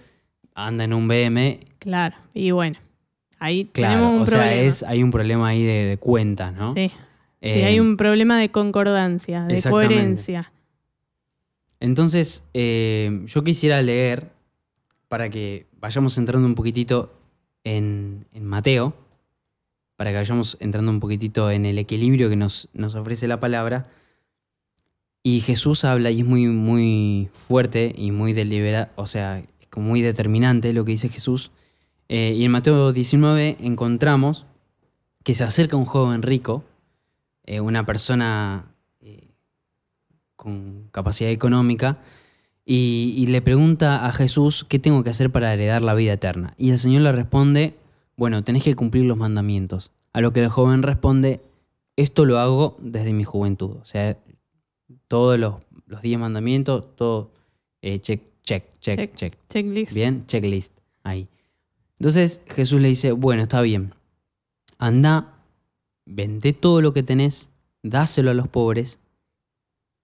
anda 0.55 0.85
en 0.85 0.93
un 0.93 1.09
BM, 1.09 1.61
Claro, 1.81 2.17
y 2.33 2.51
bueno, 2.53 2.79
ahí 3.39 3.65
claro, 3.67 3.95
tenemos 3.95 4.17
un 4.17 4.23
o 4.23 4.27
sea, 4.27 4.55
es, 4.55 4.83
hay 4.85 5.03
un 5.03 5.11
problema 5.11 5.49
ahí 5.49 5.65
de, 5.65 5.85
de 5.87 5.97
cuentas, 5.99 6.55
¿no? 6.55 6.73
Sí, 6.75 6.89
sí, 6.89 6.95
Eh, 7.41 7.65
hay 7.65 7.81
un 7.81 7.97
problema 7.97 8.39
de 8.39 8.51
concordancia, 8.51 9.43
de 9.45 9.61
coherencia. 9.69 10.53
Entonces, 11.81 12.45
eh, 12.55 13.23
yo 13.27 13.45
quisiera 13.45 13.83
leer, 13.83 14.31
para 15.09 15.29
que 15.29 15.67
vayamos 15.81 16.17
entrando 16.17 16.47
un 16.47 16.55
poquitito 16.55 17.13
en, 17.65 18.27
en 18.33 18.47
Mateo, 18.47 18.95
para 19.97 20.11
que 20.11 20.17
vayamos 20.17 20.57
entrando 20.61 20.91
un 20.91 21.01
poquitito 21.01 21.51
en 21.51 21.67
el 21.67 21.79
equilibrio 21.79 22.29
que 22.29 22.37
nos, 22.37 22.69
ofrece 22.95 23.29
la 23.29 23.41
palabra. 23.41 23.85
Y 25.23 25.41
Jesús 25.41 25.85
habla 25.85 26.11
y 26.11 26.21
es 26.21 26.27
muy, 26.27 26.47
muy 26.47 27.31
fuerte 27.33 27.95
y 27.97 28.11
muy 28.11 28.33
deliberado, 28.33 28.89
o 28.97 29.07
sea, 29.07 29.43
muy 29.77 30.03
determinante 30.03 30.73
lo 30.73 30.85
que 30.85 30.93
dice 30.93 31.09
Jesús. 31.09 31.51
Eh, 32.09 32.35
y 32.37 32.45
en 32.45 32.51
Mateo 32.51 32.93
19 32.93 33.57
encontramos 33.61 34.47
que 35.23 35.35
se 35.35 35.45
acerca 35.45 35.77
un 35.77 35.87
joven 35.87 36.23
rico, 36.23 36.65
eh, 37.45 37.61
una 37.61 37.87
persona 37.87 38.67
eh, 39.01 39.29
con 40.37 40.89
capacidad 40.91 41.31
económica, 41.31 41.99
y 42.67 43.27
le 43.27 43.43
pregunta 43.43 44.07
a 44.07 44.13
Jesús 44.13 44.65
qué 44.67 44.79
tengo 44.79 45.05
que 45.05 45.11
hacer 45.11 45.31
para 45.31 45.53
heredar 45.53 45.83
la 45.83 45.93
vida 45.93 46.15
eterna. 46.15 46.55
Y 46.57 46.71
el 46.71 46.79
Señor 46.79 47.03
le 47.03 47.13
responde, 47.13 47.77
bueno, 48.17 48.45
tenés 48.45 48.65
que 48.65 48.75
cumplir 48.75 49.05
los 49.05 49.17
mandamientos. 49.17 49.91
A 50.13 50.21
lo 50.21 50.33
que 50.33 50.43
el 50.43 50.49
joven 50.49 50.83
responde, 50.83 51.41
esto 51.97 52.25
lo 52.25 52.39
hago 52.39 52.77
desde 52.81 53.13
mi 53.13 53.25
juventud. 53.25 53.77
O 53.83 53.85
sea, 53.85 54.17
todos 55.09 55.39
los, 55.39 55.57
los 55.87 56.03
diez 56.03 56.19
mandamientos, 56.19 56.95
todo, 56.97 57.33
eh, 57.83 57.99
check, 58.01 58.23
check, 58.43 58.65
check, 58.81 58.97
Check. 58.97 59.15
check. 59.15 59.39
Checklist. 59.49 59.93
Bien, 59.95 60.27
checklist. 60.27 60.73
Ahí. 61.03 61.29
Entonces 61.99 62.41
Jesús 62.49 62.81
le 62.81 62.89
dice, 62.89 63.13
bueno, 63.13 63.43
está 63.43 63.61
bien. 63.63 63.95
Anda, 64.79 65.35
vende 66.05 66.53
todo 66.53 66.81
lo 66.81 66.93
que 66.93 67.03
tenés, 67.03 67.49
dáselo 67.83 68.31
a 68.31 68.35
los 68.35 68.49
pobres 68.49 68.99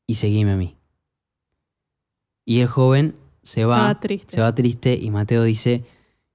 y 0.07 0.15
seguime 0.15 0.53
a 0.53 0.57
mí. 0.57 0.77
Y 2.45 2.61
el 2.61 2.69
joven 2.69 3.15
se 3.43 3.65
va, 3.65 3.99
triste. 4.01 4.35
se 4.35 4.41
va 4.41 4.55
triste 4.55 4.99
y 5.01 5.11
Mateo 5.11 5.45
dice, 5.45 5.85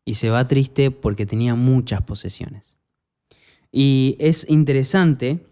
y 0.06 0.16
se 0.16 0.30
va 0.30 0.48
triste 0.48 0.92
porque 0.92 1.26
tenía 1.26 1.56
muchas 1.56 2.04
posesiones. 2.04 2.78
Y 3.72 4.16
es 4.20 4.50
interesante 4.50 5.46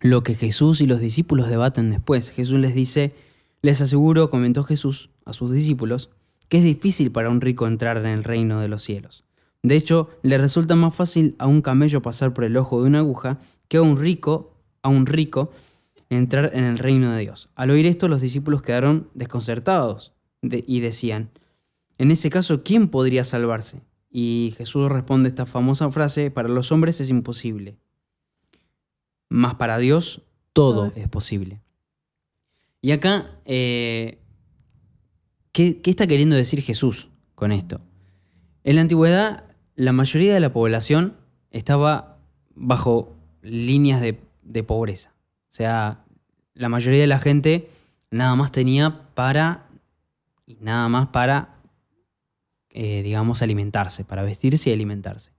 lo 0.00 0.22
que 0.22 0.34
Jesús 0.34 0.80
y 0.80 0.86
los 0.86 1.00
discípulos 1.00 1.48
debaten 1.48 1.90
después. 1.90 2.30
Jesús 2.30 2.60
les 2.60 2.74
dice, 2.74 3.14
les 3.62 3.80
aseguro, 3.80 4.30
comentó 4.30 4.62
Jesús 4.62 5.10
a 5.24 5.32
sus 5.32 5.52
discípulos, 5.52 6.10
que 6.48 6.58
es 6.58 6.64
difícil 6.64 7.10
para 7.10 7.30
un 7.30 7.40
rico 7.40 7.66
entrar 7.66 7.96
en 7.98 8.06
el 8.06 8.24
reino 8.24 8.60
de 8.60 8.68
los 8.68 8.82
cielos. 8.82 9.24
De 9.62 9.76
hecho, 9.76 10.10
le 10.22 10.38
resulta 10.38 10.74
más 10.74 10.94
fácil 10.94 11.34
a 11.38 11.46
un 11.46 11.60
camello 11.60 12.02
pasar 12.02 12.32
por 12.32 12.44
el 12.44 12.56
ojo 12.56 12.80
de 12.80 12.88
una 12.88 13.00
aguja 13.00 13.38
que 13.68 13.76
a 13.76 13.82
un 13.82 13.98
rico, 13.98 14.54
a 14.82 14.88
un 14.88 15.06
rico 15.06 15.52
entrar 16.08 16.50
en 16.54 16.64
el 16.64 16.78
reino 16.78 17.12
de 17.12 17.20
Dios. 17.20 17.50
Al 17.54 17.70
oír 17.70 17.86
esto, 17.86 18.08
los 18.08 18.20
discípulos 18.20 18.62
quedaron 18.62 19.08
desconcertados 19.14 20.12
de- 20.42 20.64
y 20.66 20.80
decían, 20.80 21.30
en 22.00 22.10
ese 22.10 22.30
caso, 22.30 22.62
¿quién 22.62 22.88
podría 22.88 23.24
salvarse? 23.24 23.82
Y 24.10 24.54
Jesús 24.56 24.88
responde 24.88 25.28
esta 25.28 25.44
famosa 25.44 25.90
frase, 25.90 26.30
para 26.30 26.48
los 26.48 26.72
hombres 26.72 26.98
es 26.98 27.10
imposible, 27.10 27.76
mas 29.28 29.56
para 29.56 29.76
Dios 29.76 30.22
todo 30.54 30.92
es 30.96 31.10
posible. 31.10 31.60
Y 32.80 32.92
acá, 32.92 33.38
eh, 33.44 34.18
¿qué, 35.52 35.82
qué 35.82 35.90
está 35.90 36.06
queriendo 36.06 36.36
decir 36.36 36.62
Jesús 36.62 37.10
con 37.34 37.52
esto? 37.52 37.82
En 38.64 38.76
la 38.76 38.80
antigüedad, 38.80 39.44
la 39.76 39.92
mayoría 39.92 40.32
de 40.32 40.40
la 40.40 40.54
población 40.54 41.18
estaba 41.50 42.16
bajo 42.54 43.14
líneas 43.42 44.00
de, 44.00 44.18
de 44.40 44.62
pobreza. 44.62 45.12
O 45.50 45.52
sea, 45.52 46.06
la 46.54 46.70
mayoría 46.70 47.02
de 47.02 47.06
la 47.06 47.18
gente 47.18 47.68
nada 48.10 48.34
más 48.36 48.52
tenía 48.52 49.02
para, 49.12 49.68
y 50.46 50.56
nada 50.62 50.88
más 50.88 51.08
para, 51.08 51.59
eh, 52.72 53.02
digamos, 53.02 53.42
alimentarse, 53.42 54.04
para 54.04 54.22
vestirse 54.22 54.70
y 54.70 54.72
alimentarse. 54.72 55.32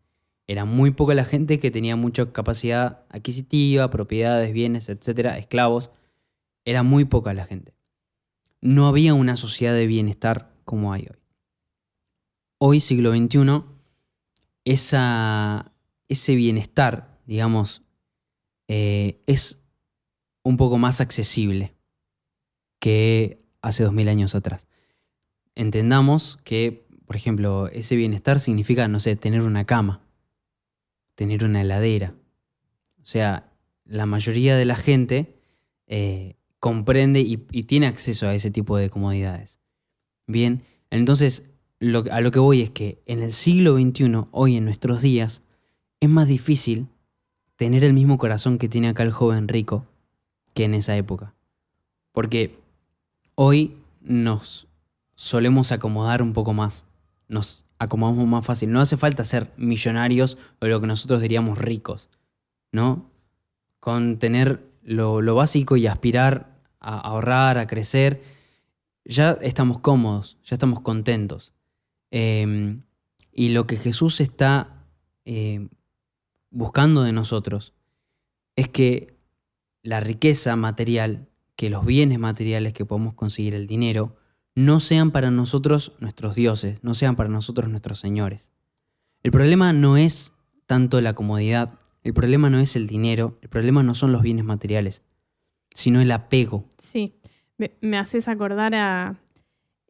Era 0.48 0.66
muy 0.66 0.92
poca 0.92 1.14
la 1.14 1.24
gente 1.24 1.60
que 1.60 1.72
tenía 1.72 1.96
mucha 1.96 2.32
capacidad 2.32 3.06
adquisitiva, 3.10 3.90
propiedades, 3.90 4.52
bienes, 4.52 4.90
etcétera, 4.90 5.38
esclavos. 5.38 5.92
Era 6.66 6.84
muy 6.84 7.06
poca 7.06 7.34
la 7.34 7.46
gente. 7.46 7.74
No 8.60 8.88
había 8.88 9.14
una 9.14 9.38
sociedad 9.38 9.74
de 9.74 9.88
bienestar 9.88 10.52
como 10.66 10.94
hay 10.94 11.08
hoy. 11.10 11.18
Hoy, 12.58 12.80
siglo 12.80 13.16
XXI, 13.16 13.64
esa, 14.66 15.72
ese 16.10 16.36
bienestar, 16.36 17.18
digamos, 17.26 17.82
eh, 18.68 19.22
es 19.26 19.60
un 20.44 20.58
poco 20.58 20.78
más 20.78 21.02
accesible 21.02 21.74
que 22.80 23.42
hace 23.62 23.84
dos 23.84 23.94
mil 23.94 24.08
años 24.08 24.36
atrás. 24.36 24.68
Entendamos 25.56 26.40
que, 26.44 26.88
por 27.12 27.18
ejemplo, 27.18 27.68
ese 27.68 27.98
bienestar 27.98 28.40
significa, 28.40 28.88
no 28.88 29.02
sé, 29.02 29.18
tener 29.18 29.42
una 29.42 29.66
cama, 29.66 30.00
tener 31.16 31.44
una 31.44 31.60
heladera. 31.60 32.16
O 33.04 33.06
sea, 33.06 33.52
la 33.84 34.06
mayoría 34.06 34.56
de 34.56 34.64
la 34.64 34.78
gente 34.78 35.36
eh, 35.88 36.38
comprende 36.62 37.20
y, 37.20 37.36
tiene 37.36 37.88
acceso 37.88 38.28
a 38.28 38.34
ese 38.34 38.50
tipo 38.50 38.78
de 38.78 38.90
comodidades. 38.90 39.60
Bien, 40.26 40.64
entonces 40.90 41.44
a 42.12 42.22
lo 42.22 42.32
que 42.32 42.40
voy 42.40 42.62
es 42.62 42.70
que 42.70 43.02
en 43.06 43.22
el 43.22 43.34
siglo 43.34 43.74
XXI, 43.74 44.28
hoy 44.32 44.56
en 44.56 44.64
nuestros 44.64 45.02
días, 45.02 45.42
es 46.00 46.08
más 46.08 46.30
difícil 46.30 46.88
tener 47.58 47.84
el 47.84 47.92
mismo 47.92 48.18
corazón 48.18 48.58
que 48.58 48.70
tiene 48.70 48.88
acá 48.88 49.04
el 49.04 49.12
joven 49.12 49.50
rico 49.50 49.86
que 50.54 50.64
en 50.64 50.76
esa 50.76 50.96
época. 50.96 51.36
Porque 52.14 52.58
hoy 53.36 53.76
nos 54.00 54.70
solemos 55.16 55.74
acomodar 55.74 56.22
un 56.22 56.32
poco 56.32 56.54
más, 56.54 56.86
nos 57.32 57.66
acomodamos 57.80 58.28
más 58.28 58.46
fácil. 58.46 58.72
No 58.72 58.82
hace 58.82 58.98
falta 58.98 59.24
ser 59.24 59.52
millonarios 59.58 60.38
o 60.60 60.68
lo 60.68 60.82
que 60.82 60.88
nosotros 60.88 61.22
diríamos 61.22 61.58
ricos, 61.58 62.10
¿no? 62.72 63.10
Con 63.80 64.20
tener 64.20 64.70
lo, 64.84 65.22
lo 65.22 65.34
básico 65.34 65.78
y 65.78 65.88
aspirar 65.88 66.60
a 66.80 67.00
ahorrar, 67.00 67.58
a 67.58 67.68
crecer, 67.68 68.22
ya 69.06 69.38
estamos 69.42 69.80
cómodos, 69.80 70.38
ya 70.44 70.56
estamos 70.56 70.82
contentos. 70.82 71.54
Eh, 72.12 72.78
y 73.34 73.50
lo 73.50 73.66
que 73.66 73.78
Jesús 73.78 74.20
está 74.20 74.86
eh, 75.24 75.70
buscando 76.50 77.04
de 77.04 77.14
nosotros 77.14 77.74
es 78.58 78.68
que 78.68 79.16
la 79.84 80.02
riqueza 80.02 80.56
material, 80.58 81.30
que 81.56 81.70
los 81.70 81.86
bienes 81.86 82.20
materiales 82.20 82.74
que 82.74 82.86
podemos 82.86 83.14
conseguir, 83.14 83.56
el 83.56 83.68
dinero, 83.68 84.18
no 84.56 84.80
sean 84.80 85.12
para 85.12 85.32
nosotros 85.32 85.94
nuestros 86.00 86.36
dioses, 86.36 86.84
no 86.84 86.94
sean 86.94 87.16
para 87.16 87.30
nosotros 87.30 87.70
nuestros 87.70 88.00
señores. 88.00 88.50
El 89.24 89.32
problema 89.32 89.74
no 89.74 89.98
es 89.98 90.34
tanto 90.66 91.00
la 91.02 91.14
comodidad, 91.14 91.78
el 92.04 92.14
problema 92.14 92.50
no 92.50 92.60
es 92.60 92.76
el 92.76 92.88
dinero, 92.88 93.38
el 93.42 93.50
problema 93.50 93.84
no 93.84 93.96
son 93.96 94.12
los 94.12 94.22
bienes 94.22 94.46
materiales, 94.46 95.04
sino 95.74 96.02
el 96.02 96.12
apego. 96.12 96.66
Sí, 96.78 97.16
me, 97.58 97.98
haces 97.98 98.28
acordar 98.28 98.74
a, 98.76 99.20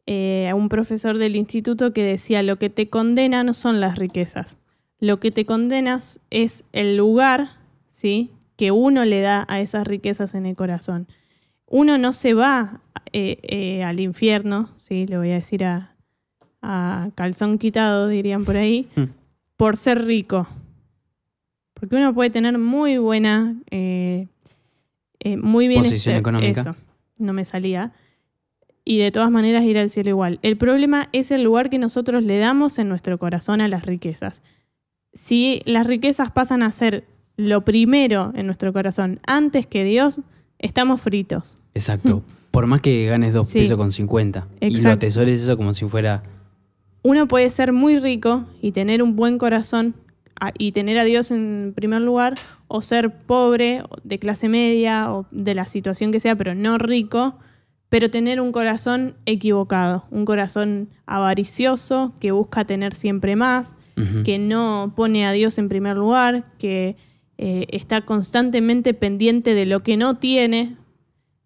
eh, 0.06 0.48
a 0.50 0.54
un 0.54 0.68
profesor 0.68 1.18
del 1.18 1.36
instituto 1.36 1.92
que 1.92 2.04
decía, 2.04 2.42
lo 2.42 2.56
que 2.56 2.70
te 2.70 2.88
condena 2.88 3.44
no 3.44 3.54
son 3.54 3.80
las 3.80 3.98
riquezas, 3.98 4.58
lo 5.00 5.18
que 5.18 5.30
te 5.30 5.46
condenas 5.46 6.20
es 6.30 6.64
el 6.72 6.96
lugar, 6.96 7.50
¿sí? 7.88 8.30
que 8.56 8.70
uno 8.70 9.04
le 9.04 9.20
da 9.20 9.44
a 9.48 9.60
esas 9.60 9.86
riquezas 9.86 10.34
en 10.34 10.46
el 10.46 10.54
corazón. 10.54 11.08
Uno 11.72 11.96
no 11.96 12.12
se 12.12 12.34
va 12.34 12.80
eh, 13.14 13.38
eh, 13.42 13.82
al 13.82 13.98
infierno, 13.98 14.68
¿sí? 14.76 15.06
le 15.06 15.16
voy 15.16 15.30
a 15.30 15.34
decir 15.36 15.64
a, 15.64 15.94
a 16.60 17.08
calzón 17.14 17.56
quitado, 17.58 18.08
dirían 18.08 18.44
por 18.44 18.56
ahí, 18.58 18.88
Hmm. 18.94 19.04
por 19.56 19.78
ser 19.78 20.04
rico. 20.04 20.46
Porque 21.72 21.96
uno 21.96 22.12
puede 22.12 22.28
tener 22.28 22.58
muy 22.58 22.98
buena, 22.98 23.56
eh, 23.70 24.26
eh, 25.20 25.36
muy 25.38 25.66
bien 25.66 25.82
Posición 25.82 26.16
económica. 26.16 26.60
Eso, 26.60 26.76
no 27.18 27.32
me 27.32 27.44
salía. 27.46 27.92
Y 28.84 28.98
de 28.98 29.10
todas 29.10 29.30
maneras 29.30 29.64
ir 29.64 29.78
al 29.78 29.88
cielo 29.88 30.10
igual. 30.10 30.38
El 30.42 30.56
problema 30.58 31.08
es 31.12 31.30
el 31.30 31.42
lugar 31.42 31.70
que 31.70 31.78
nosotros 31.78 32.22
le 32.22 32.38
damos 32.38 32.78
en 32.78 32.88
nuestro 32.90 33.18
corazón 33.18 33.60
a 33.62 33.68
las 33.68 33.86
riquezas. 33.86 34.42
Si 35.14 35.62
las 35.64 35.86
riquezas 35.86 36.30
pasan 36.30 36.62
a 36.62 36.70
ser 36.70 37.04
lo 37.36 37.62
primero 37.64 38.30
en 38.34 38.44
nuestro 38.46 38.72
corazón 38.74 39.20
antes 39.26 39.66
que 39.66 39.84
Dios, 39.84 40.20
estamos 40.62 41.00
fritos. 41.00 41.56
Exacto. 41.74 42.22
Por 42.50 42.66
más 42.66 42.80
que 42.80 43.06
ganes 43.06 43.32
dos 43.32 43.48
Sí. 43.48 43.58
pesos 43.60 43.76
con 43.76 43.92
50 43.92 44.46
y 44.60 44.70
lo 44.70 44.76
Exacto. 44.76 44.96
atesores 44.96 45.42
eso 45.42 45.56
como 45.56 45.74
si 45.74 45.86
fuera... 45.86 46.22
Uno 47.02 47.26
puede 47.28 47.50
ser 47.50 47.72
muy 47.72 47.98
rico 47.98 48.44
y 48.60 48.72
tener 48.72 49.02
un 49.02 49.16
buen 49.16 49.36
corazón 49.38 49.94
y 50.58 50.72
tener 50.72 50.98
a 50.98 51.04
Dios 51.04 51.30
en 51.30 51.72
primer 51.74 52.00
lugar, 52.00 52.34
o 52.68 52.80
ser 52.80 53.10
pobre, 53.12 53.82
de 54.02 54.18
clase 54.18 54.48
media, 54.48 55.12
o 55.12 55.26
de 55.30 55.54
la 55.54 55.64
situación 55.66 56.10
que 56.10 56.20
sea, 56.20 56.34
pero 56.36 56.54
no 56.54 56.78
rico, 56.78 57.36
pero 57.88 58.10
tener 58.10 58.40
un 58.40 58.50
corazón 58.52 59.14
equivocado, 59.26 60.04
un 60.10 60.24
corazón 60.24 60.88
avaricioso 61.06 62.12
que 62.20 62.32
busca 62.32 62.64
tener 62.64 62.94
siempre 62.94 63.36
más, 63.36 63.74
que 64.24 64.38
no 64.38 64.92
pone 64.96 65.26
a 65.26 65.32
Dios 65.32 65.58
en 65.58 65.68
primer 65.68 65.96
lugar, 65.96 66.44
que 66.58 66.96
eh, 67.38 67.66
está 67.70 68.02
constantemente 68.02 68.94
pendiente 68.94 69.54
de 69.54 69.66
lo 69.66 69.80
que 69.80 69.96
no 69.96 70.18
tiene. 70.18 70.76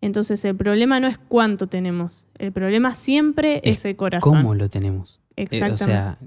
Entonces 0.01 0.45
el 0.45 0.57
problema 0.57 1.01
no 1.01 1.07
es 1.07 1.19
cuánto 1.19 1.69
tenemos, 1.69 2.29
el 2.39 2.53
problema 2.53 2.95
siempre 2.95 3.61
es, 3.65 3.79
Es 3.79 3.85
el 3.87 3.97
corazón. 3.97 4.31
¿Cómo 4.31 4.55
lo 4.55 4.69
tenemos? 4.69 5.21
Eh, 5.37 5.43
Exactamente. 5.43 5.85
o 5.85 5.87
sea, 5.87 6.19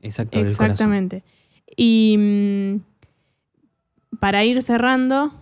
exacto, 0.00 0.38
el 0.38 0.46
corazón. 0.46 0.70
Exactamente. 0.70 1.24
Y 1.76 2.16
mm, 2.18 2.80
para 4.20 4.44
ir 4.44 4.62
cerrando, 4.62 5.32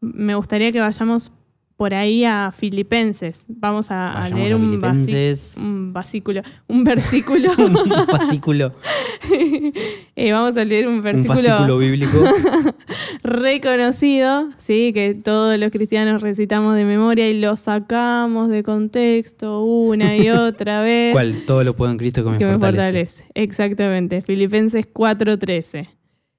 me 0.00 0.34
gustaría 0.34 0.72
que 0.72 0.80
vayamos 0.80 1.32
por 1.76 1.92
ahí 1.92 2.24
a 2.24 2.52
Filipenses. 2.52 3.44
Vamos 3.48 3.90
a, 3.90 4.28
leer 4.30 4.52
a 4.52 4.56
un, 4.56 4.62
un 4.64 5.92
vasículo, 5.92 6.42
un 6.68 6.84
versículo. 6.84 7.50
un 7.58 8.06
fascículo, 8.06 8.74
Eh, 10.18 10.32
vamos 10.32 10.56
a 10.56 10.64
leer 10.64 10.88
un 10.88 10.96
un 10.96 11.02
versículo, 11.02 11.34
fascículo 11.34 11.78
bíblico. 11.78 12.18
reconocido, 13.22 14.48
sí, 14.58 14.92
que 14.94 15.14
todos 15.14 15.58
los 15.58 15.70
cristianos 15.70 16.22
recitamos 16.22 16.74
de 16.74 16.84
memoria 16.84 17.28
y 17.28 17.38
lo 17.38 17.56
sacamos 17.56 18.48
de 18.48 18.62
contexto 18.62 19.62
una 19.62 20.16
y 20.16 20.30
otra 20.30 20.80
vez. 20.80 21.12
¿Cuál? 21.12 21.44
Todo 21.46 21.64
lo 21.64 21.76
puedo 21.76 21.92
en 21.92 21.98
Cristo 21.98 22.24
que 22.24 22.30
me, 22.30 22.38
que 22.38 22.46
me 22.46 22.52
fortalece. 22.52 22.82
fortalece. 22.82 23.24
Exactamente, 23.34 24.22
Filipenses 24.22 24.88
4:13. 24.90 25.88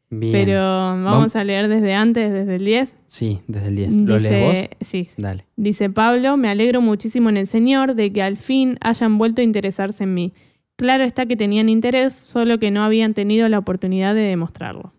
Bien. 0.10 0.32
Pero 0.32 0.62
vamos 0.62 1.36
a 1.36 1.44
leer 1.44 1.68
desde 1.68 1.94
antes, 1.94 2.32
desde 2.32 2.56
el 2.56 2.66
10. 2.66 2.96
Sí, 3.08 3.42
desde 3.48 3.68
el 3.68 3.76
10. 3.76 3.94
¿Lo 3.94 4.20
lees 4.20 4.70
vos? 4.70 4.78
Sí, 4.88 5.10
Dale. 5.18 5.46
Dice 5.58 5.90
Pablo, 5.90 6.38
me 6.38 6.50
alegro 6.50 6.82
muchísimo 6.82 7.30
en 7.30 7.38
el 7.38 7.48
Señor 7.48 7.94
de 7.94 8.14
que 8.14 8.22
al 8.22 8.38
fin 8.38 8.78
hayan 8.82 9.18
vuelto 9.18 9.42
a 9.42 9.44
interesarse 9.44 10.06
en 10.06 10.14
mí. 10.14 10.34
Claro 10.78 11.04
está 11.04 11.26
que 11.26 11.36
tenían 11.36 11.70
interés, 11.70 12.14
solo 12.14 12.60
que 12.60 12.72
no 12.72 12.84
habían 12.84 13.14
tenido 13.14 13.50
la 13.50 13.58
oportunidad 13.58 14.14
de 14.14 14.22
demostrarlo. 14.22 14.94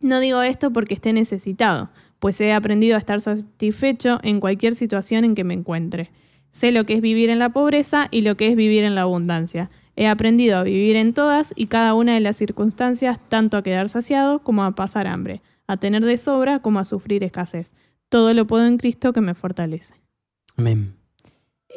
No 0.00 0.20
digo 0.20 0.40
esto 0.42 0.72
porque 0.72 0.94
esté 0.94 1.12
necesitado, 1.12 1.90
pues 2.18 2.40
he 2.40 2.52
aprendido 2.52 2.94
a 2.94 2.98
estar 2.98 3.20
satisfecho 3.20 4.20
en 4.22 4.38
cualquier 4.40 4.74
situación 4.74 5.24
en 5.24 5.34
que 5.34 5.44
me 5.44 5.54
encuentre. 5.54 6.10
Sé 6.50 6.70
lo 6.70 6.84
que 6.84 6.94
es 6.94 7.00
vivir 7.00 7.30
en 7.30 7.40
la 7.40 7.48
pobreza 7.48 8.06
y 8.10 8.20
lo 8.20 8.36
que 8.36 8.48
es 8.48 8.54
vivir 8.54 8.84
en 8.84 8.94
la 8.94 9.00
abundancia. 9.00 9.70
He 9.96 10.06
aprendido 10.08 10.58
a 10.58 10.62
vivir 10.62 10.96
en 10.96 11.12
todas 11.14 11.52
y 11.56 11.66
cada 11.66 11.94
una 11.94 12.14
de 12.14 12.20
las 12.20 12.36
circunstancias, 12.36 13.18
tanto 13.28 13.56
a 13.56 13.62
quedar 13.62 13.88
saciado 13.88 14.40
como 14.40 14.64
a 14.64 14.72
pasar 14.74 15.06
hambre, 15.06 15.40
a 15.66 15.76
tener 15.76 16.04
de 16.04 16.16
sobra 16.16 16.58
como 16.60 16.80
a 16.80 16.84
sufrir 16.84 17.22
escasez. 17.24 17.74
Todo 18.08 18.34
lo 18.34 18.46
puedo 18.46 18.66
en 18.66 18.78
Cristo 18.78 19.12
que 19.12 19.20
me 19.20 19.34
fortalece. 19.34 19.94
Amén. 20.56 20.94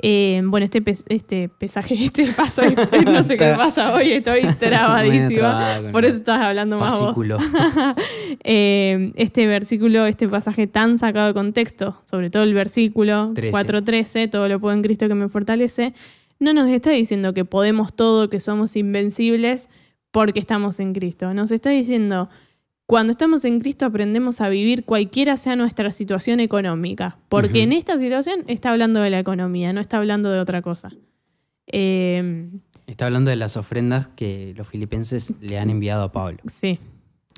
Eh, 0.04 0.42
bueno, 0.46 0.66
este, 0.66 0.84
este 1.10 1.50
pesaje, 1.50 1.96
este 2.00 2.28
paso, 2.28 2.62
este- 2.62 3.02
no 3.06 3.24
sé 3.24 3.36
qué 3.38 3.54
pasa 3.58 3.94
hoy, 3.96 4.12
estoy 4.12 4.42
trabadísima. 4.60 5.80
Por 5.92 6.06
eso 6.06 6.18
estás 6.18 6.42
hablando 6.42 6.78
más 6.78 6.94
vos. 6.94 7.02
Fascículo. 7.16 7.38
Eh, 8.44 9.12
este 9.16 9.48
versículo, 9.48 10.06
este 10.06 10.28
pasaje 10.28 10.68
tan 10.68 10.98
sacado 11.00 11.28
de 11.28 11.34
contexto, 11.34 12.02
sobre 12.06 12.30
todo 12.30 12.44
el 12.44 12.54
versículo 12.54 13.32
13. 13.34 13.58
4.13, 13.58 14.30
todo 14.30 14.48
lo 14.48 14.60
puedo 14.60 14.76
en 14.76 14.84
Cristo 14.84 15.08
que 15.08 15.16
me 15.16 15.30
fortalece, 15.30 15.94
no 16.40 16.54
nos 16.54 16.70
está 16.70 16.92
diciendo 16.92 17.34
que 17.34 17.46
podemos 17.46 17.94
todo, 17.96 18.30
que 18.30 18.40
somos 18.40 18.76
invencibles 18.76 19.70
porque 20.12 20.40
estamos 20.40 20.80
en 20.80 20.94
Cristo. 20.94 21.34
Nos 21.34 21.52
está 21.52 21.70
diciendo, 21.70 22.30
cuando 22.86 23.12
estamos 23.12 23.44
en 23.46 23.60
Cristo 23.60 23.86
aprendemos 23.86 24.40
a 24.42 24.50
vivir 24.50 24.86
cualquiera 24.86 25.36
sea 25.38 25.56
nuestra 25.56 25.92
situación 25.92 26.40
económica, 26.40 27.18
porque 27.30 27.64
en 27.64 27.74
esta 27.74 28.00
situación 28.00 28.44
está 28.48 28.72
hablando 28.72 29.02
de 29.02 29.10
la 29.10 29.20
economía, 29.20 29.74
no 29.74 29.82
está 29.82 29.98
hablando 29.98 30.32
de 30.32 30.40
otra 30.40 30.62
cosa. 30.62 30.90
Eh, 31.68 32.50
Está 32.88 33.06
hablando 33.06 33.30
de 33.30 33.36
las 33.36 33.58
ofrendas 33.58 34.08
que 34.08 34.54
los 34.56 34.68
filipenses 34.70 35.34
le 35.42 35.60
han 35.60 35.70
enviado 35.70 36.04
a 36.04 36.12
Pablo. 36.12 36.40
sí. 36.46 36.80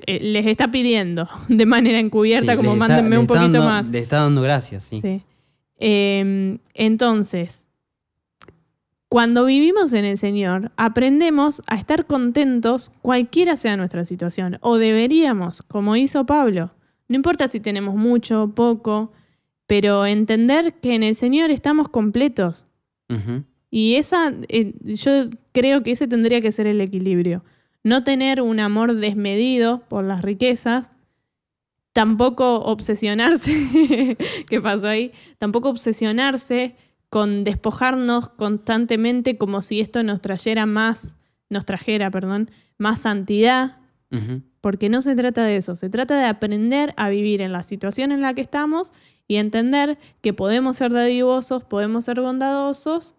Eh, 0.06 0.18
les 0.22 0.46
está 0.46 0.70
pidiendo 0.70 1.28
de 1.48 1.66
manera 1.66 1.98
encubierta, 1.98 2.52
Sí, 2.52 2.56
como 2.56 2.72
está- 2.72 2.88
mándenme 2.88 3.18
un 3.18 3.26
poquito 3.26 3.42
dando- 3.52 3.64
más. 3.64 3.90
Le 3.90 3.98
está 3.98 4.16
dando 4.22 4.40
gracias, 4.40 4.84
sí. 4.84 5.00
Sí. 5.02 5.20
Eh, 5.78 6.56
entonces, 6.72 7.66
cuando 9.10 9.44
vivimos 9.44 9.92
en 9.92 10.04
el 10.04 10.16
Señor, 10.16 10.70
aprendemos 10.76 11.62
a 11.66 11.74
estar 11.74 12.06
contentos 12.06 12.92
cualquiera 13.02 13.56
sea 13.56 13.76
nuestra 13.76 14.04
situación. 14.04 14.58
O 14.60 14.78
deberíamos, 14.78 15.62
como 15.62 15.96
hizo 15.96 16.26
Pablo. 16.26 16.70
No 17.08 17.16
importa 17.16 17.48
si 17.48 17.58
tenemos 17.58 17.96
mucho 17.96 18.44
o 18.44 18.54
poco, 18.54 19.10
pero 19.66 20.06
entender 20.06 20.74
que 20.74 20.94
en 20.94 21.02
el 21.02 21.16
Señor 21.16 21.50
estamos 21.50 21.88
completos. 21.88 22.66
Y 23.68 23.96
esa, 23.96 24.32
eh, 24.48 24.74
yo 24.84 25.28
creo 25.50 25.82
que 25.82 25.90
ese 25.90 26.06
tendría 26.06 26.40
que 26.40 26.52
ser 26.52 26.68
el 26.68 26.80
equilibrio. 26.80 27.42
No 27.82 28.04
tener 28.04 28.40
un 28.40 28.60
amor 28.60 28.94
desmedido 28.94 29.80
por 29.88 30.04
las 30.04 30.22
riquezas, 30.22 30.92
tampoco 31.92 32.60
obsesionarse, 32.60 34.16
¿qué 34.48 34.60
pasó 34.60 34.86
ahí? 34.86 35.10
Tampoco 35.38 35.68
obsesionarse 35.68 36.76
con 37.10 37.44
despojarnos 37.44 38.28
constantemente 38.30 39.36
como 39.36 39.62
si 39.62 39.80
esto 39.80 40.02
nos 40.02 40.20
trayera 40.22 40.64
más, 40.64 41.16
nos 41.48 41.66
trajera, 41.66 42.10
perdón, 42.10 42.50
más 42.78 43.02
santidad, 43.02 43.76
porque 44.60 44.88
no 44.88 45.02
se 45.02 45.14
trata 45.14 45.44
de 45.44 45.56
eso, 45.56 45.76
se 45.76 45.88
trata 45.88 46.18
de 46.18 46.24
aprender 46.24 46.94
a 46.96 47.08
vivir 47.08 47.42
en 47.42 47.52
la 47.52 47.62
situación 47.62 48.10
en 48.10 48.20
la 48.20 48.34
que 48.34 48.40
estamos 48.40 48.92
y 49.28 49.36
entender 49.36 49.98
que 50.20 50.32
podemos 50.32 50.76
ser 50.76 50.92
dadivosos, 50.92 51.62
podemos 51.62 52.04
ser 52.04 52.20
bondadosos 52.20 53.14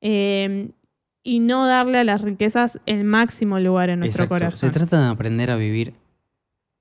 eh, 0.00 0.70
y 1.22 1.38
no 1.38 1.66
darle 1.66 1.98
a 1.98 2.04
las 2.04 2.20
riquezas 2.22 2.80
el 2.86 3.04
máximo 3.04 3.60
lugar 3.60 3.90
en 3.90 4.00
nuestro 4.00 4.24
Exacto. 4.24 4.34
corazón. 4.34 4.72
Se 4.72 4.76
trata 4.76 5.00
de 5.00 5.06
aprender 5.06 5.52
a 5.52 5.56
vivir 5.56 5.94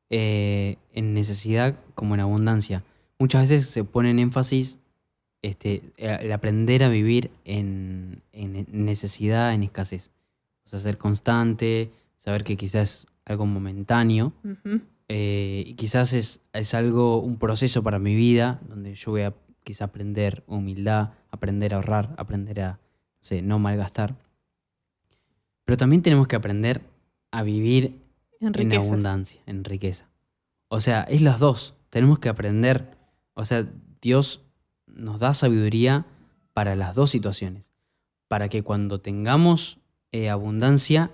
eh, 0.10 0.78
en 0.94 1.14
necesidad 1.14 1.76
como 1.94 2.16
en 2.16 2.22
abundancia. 2.22 2.84
Muchas 3.20 3.50
veces 3.50 3.68
se 3.68 3.84
pone 3.84 4.10
en 4.10 4.18
énfasis 4.18 4.81
este, 5.42 5.82
el 5.98 6.32
aprender 6.32 6.84
a 6.84 6.90
vivir 6.90 7.32
en, 7.46 8.22
en 8.32 8.66
necesidad, 8.72 9.54
en 9.54 9.64
escasez. 9.64 10.12
O 10.66 10.70
sea, 10.70 10.80
ser 10.80 10.98
constante, 10.98 11.92
saber 12.18 12.44
que 12.44 12.56
quizás 12.56 13.06
es 13.06 13.08
algo 13.26 13.46
momentáneo 13.46 14.34
eh, 15.08 15.64
y 15.66 15.74
quizás 15.74 16.14
es, 16.14 16.42
es 16.54 16.74
algo, 16.74 17.20
un 17.20 17.38
proceso 17.38 17.84
para 17.84 18.00
mi 18.00 18.16
vida 18.16 18.60
donde 18.68 18.96
yo 18.96 19.12
voy 19.12 19.22
a 19.24 19.34
quizás 19.64 19.82
aprender 19.82 20.44
humildad, 20.48 21.12
aprender 21.30 21.74
a 21.74 21.78
ahorrar, 21.78 22.14
aprender 22.18 22.62
a 22.62 22.70
no, 22.72 22.78
sé, 23.22 23.42
no 23.42 23.60
malgastar. 23.60 24.16
Pero 25.66 25.78
también 25.78 26.02
tenemos 26.02 26.28
que 26.28 26.36
aprender 26.36 26.82
a 27.32 27.44
vivir 27.44 27.96
En 28.40 28.60
en 28.60 28.74
abundancia, 28.74 29.42
en 29.46 29.64
riqueza. 29.64 30.08
O 30.68 30.82
sea, 30.82 31.04
es 31.04 31.22
las 31.22 31.40
dos. 31.40 31.76
Tenemos 31.90 32.20
que 32.20 32.30
aprender. 32.30 32.98
O 33.34 33.46
sea, 33.46 33.68
Dios 34.02 34.42
nos 34.94 35.20
da 35.20 35.34
sabiduría 35.34 36.06
para 36.54 36.76
las 36.76 36.96
dos 36.96 37.10
situaciones. 37.12 37.72
Para 38.28 38.50
que 38.50 38.64
cuando 38.64 39.00
tengamos 39.00 39.78
eh, 40.12 40.30
abundancia. 40.30 41.12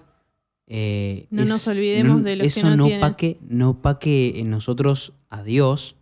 eh, 0.68 1.28
No 1.30 1.46
nos 1.46 1.68
olvidemos 1.68 2.24
de 2.24 2.36
los 2.36 2.44
que 2.44 2.48
eso 2.48 2.70
no 2.70 2.76
no 2.76 2.86
tienen. 2.86 3.02
paque, 3.02 3.38
no 3.48 3.82
paque 3.82 4.40
en 4.40 4.50
nosotros 4.50 5.14
a 5.30 5.44
Dios. 5.44 5.96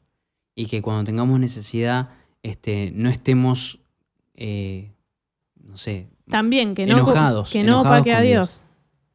Y 0.55 0.67
que 0.67 0.81
cuando 0.81 1.03
tengamos 1.03 1.39
necesidad, 1.39 2.09
este, 2.41 2.91
no 2.95 3.09
estemos. 3.09 3.79
eh, 4.35 4.91
no 5.61 5.77
sé. 5.77 6.07
También 6.29 6.73
que 6.73 6.85
no, 6.85 6.93
Enojados, 6.97 7.51
que 7.51 7.63
no 7.63 7.81
opaque 7.81 8.13
a. 8.13 8.21
Dios. 8.21 8.63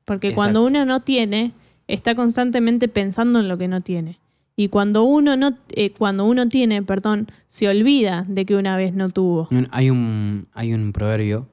Porque 0.04 0.34
cuando 0.34 0.62
uno 0.64 0.84
no 0.84 1.00
tiene, 1.00 1.52
está 1.88 2.14
constantemente 2.14 2.86
pensando 2.88 3.40
en 3.40 3.48
lo 3.48 3.56
que 3.58 3.68
no 3.68 3.80
tiene. 3.80 4.19
Y 4.60 4.68
cuando 4.68 5.04
uno 5.04 5.38
no, 5.38 5.56
eh, 5.70 5.90
cuando 5.90 6.26
uno 6.26 6.46
tiene, 6.50 6.82
perdón, 6.82 7.28
se 7.46 7.66
olvida 7.66 8.26
de 8.28 8.44
que 8.44 8.56
una 8.56 8.76
vez 8.76 8.92
no 8.92 9.08
tuvo. 9.08 9.48
Hay 9.70 9.88
un, 9.88 10.48
hay 10.52 10.74
un 10.74 10.92
proverbio 10.92 11.46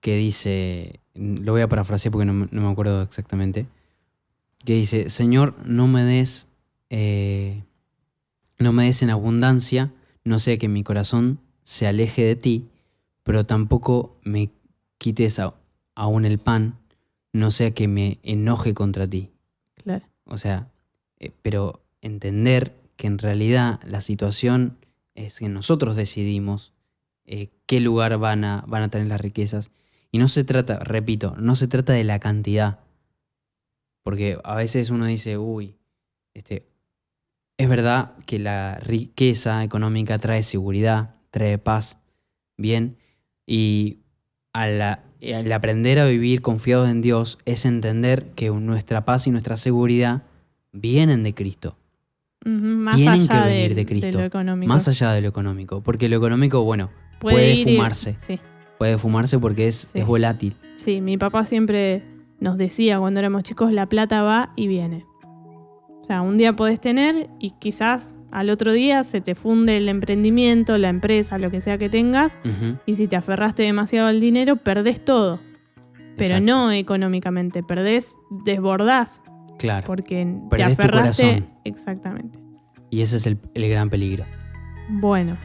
que 0.00 0.16
dice, 0.16 1.00
lo 1.14 1.52
voy 1.52 1.60
a 1.60 1.68
parafrasear 1.68 2.10
porque 2.10 2.24
no, 2.24 2.32
me- 2.32 2.48
no 2.50 2.62
me 2.62 2.70
acuerdo 2.72 3.02
exactamente, 3.02 3.66
que 4.64 4.72
dice, 4.72 5.10
Señor, 5.10 5.56
no 5.66 5.88
me 5.88 6.02
des, 6.04 6.46
eh, 6.88 7.64
no 8.58 8.72
me 8.72 8.84
des 8.86 9.02
en 9.02 9.10
abundancia, 9.10 9.92
no 10.24 10.38
sea 10.38 10.56
que 10.56 10.68
mi 10.68 10.82
corazón 10.82 11.40
se 11.64 11.86
aleje 11.86 12.24
de 12.24 12.34
ti, 12.36 12.64
pero 13.24 13.44
tampoco 13.44 14.16
me 14.24 14.48
quites 14.96 15.38
a- 15.38 15.52
aún 15.94 16.24
el 16.24 16.38
pan, 16.38 16.76
no 17.34 17.50
sea 17.50 17.72
que 17.72 17.88
me 17.88 18.16
enoje 18.22 18.72
contra 18.72 19.06
ti. 19.06 19.28
Claro. 19.84 20.06
O 20.24 20.38
sea, 20.38 20.70
eh, 21.20 21.30
pero 21.42 21.82
entender 22.00 22.74
que 22.96 23.06
en 23.06 23.18
realidad 23.18 23.80
la 23.84 24.00
situación 24.00 24.78
es 25.14 25.38
que 25.38 25.48
nosotros 25.48 25.96
decidimos 25.96 26.72
eh, 27.24 27.50
qué 27.66 27.80
lugar 27.80 28.18
van 28.18 28.44
a, 28.44 28.64
van 28.66 28.82
a 28.82 28.88
tener 28.88 29.08
las 29.08 29.20
riquezas. 29.20 29.70
Y 30.10 30.18
no 30.18 30.28
se 30.28 30.44
trata, 30.44 30.78
repito, 30.78 31.34
no 31.38 31.54
se 31.54 31.68
trata 31.68 31.92
de 31.92 32.04
la 32.04 32.18
cantidad. 32.18 32.80
Porque 34.02 34.38
a 34.42 34.54
veces 34.54 34.90
uno 34.90 35.04
dice, 35.04 35.36
uy, 35.36 35.76
este, 36.34 36.66
es 37.58 37.68
verdad 37.68 38.14
que 38.24 38.38
la 38.38 38.76
riqueza 38.76 39.64
económica 39.64 40.18
trae 40.18 40.42
seguridad, 40.42 41.16
trae 41.30 41.58
paz, 41.58 41.98
bien, 42.56 42.96
y 43.46 43.98
al, 44.52 44.80
al 44.80 45.52
aprender 45.52 45.98
a 45.98 46.06
vivir 46.06 46.40
confiados 46.40 46.88
en 46.88 47.02
Dios 47.02 47.38
es 47.44 47.64
entender 47.64 48.30
que 48.30 48.50
nuestra 48.50 49.04
paz 49.04 49.26
y 49.26 49.30
nuestra 49.30 49.56
seguridad 49.56 50.22
vienen 50.72 51.22
de 51.22 51.34
Cristo, 51.34 51.77
Más 52.48 52.96
Tienen 52.96 53.14
allá 53.20 53.42
que 53.42 53.48
venir 53.48 53.74
de 53.74 53.86
Cristo, 53.86 54.18
lo 54.18 54.24
económico. 54.24 54.72
más 54.72 54.88
allá 54.88 55.12
de 55.12 55.20
lo 55.20 55.28
económico, 55.28 55.82
porque 55.82 56.08
lo 56.08 56.16
económico, 56.16 56.62
bueno, 56.64 56.90
puede 57.18 57.54
ir 57.54 57.68
y- 57.68 57.74
fumarse. 57.76 58.14
sí. 58.16 58.40
puede 58.78 58.96
fumarse 58.96 59.38
porque 59.40 59.66
es, 59.66 59.76
Sí. 59.92 59.98
es 59.98 60.06
volátil. 60.06 60.54
Sí, 60.76 61.00
mi 61.00 61.18
papá 61.18 61.44
siempre 61.44 62.04
nos 62.40 62.56
decía 62.56 62.98
cuando 63.00 63.18
éramos 63.18 63.42
chicos, 63.42 63.72
la 63.72 63.86
plata 63.86 64.22
va 64.22 64.52
y 64.54 64.68
viene. 64.68 65.04
O 66.00 66.04
sea, 66.04 66.22
un 66.22 66.38
día 66.38 66.54
podés 66.54 66.80
tener 66.80 67.28
y 67.40 67.50
quizás 67.58 68.14
al 68.30 68.50
otro 68.50 68.72
día 68.72 69.02
se 69.04 69.20
te 69.20 69.34
funde 69.34 69.76
el 69.78 69.88
emprendimiento, 69.88 70.78
la 70.78 70.90
empresa, 70.90 71.38
lo 71.38 71.50
que 71.50 71.60
sea 71.60 71.76
que 71.76 71.88
tengas, 71.88 72.38
y 72.86 72.94
si 72.94 73.08
te 73.08 73.16
aferraste 73.16 73.64
demasiado 73.64 74.06
al 74.06 74.20
dinero, 74.20 74.56
perdés 74.56 75.04
todo. 75.04 75.40
Pero 76.16 76.36
exacto, 76.36 76.44
no 76.46 76.70
económicamente, 76.70 77.62
perdés, 77.64 78.14
desbordás, 78.44 79.22
Claro. 79.58 79.86
porque 79.86 80.24
te 80.24 80.48
Perdés 80.56 80.76
tu 80.76 80.82
aferraste. 80.82 81.22
corazón. 81.22 81.46
Exactamente. 81.64 82.38
Y 82.90 83.02
ese 83.02 83.16
es 83.18 83.26
el, 83.26 83.38
el 83.54 83.68
gran 83.68 83.90
peligro. 83.90 84.24
Bueno, 84.88 85.36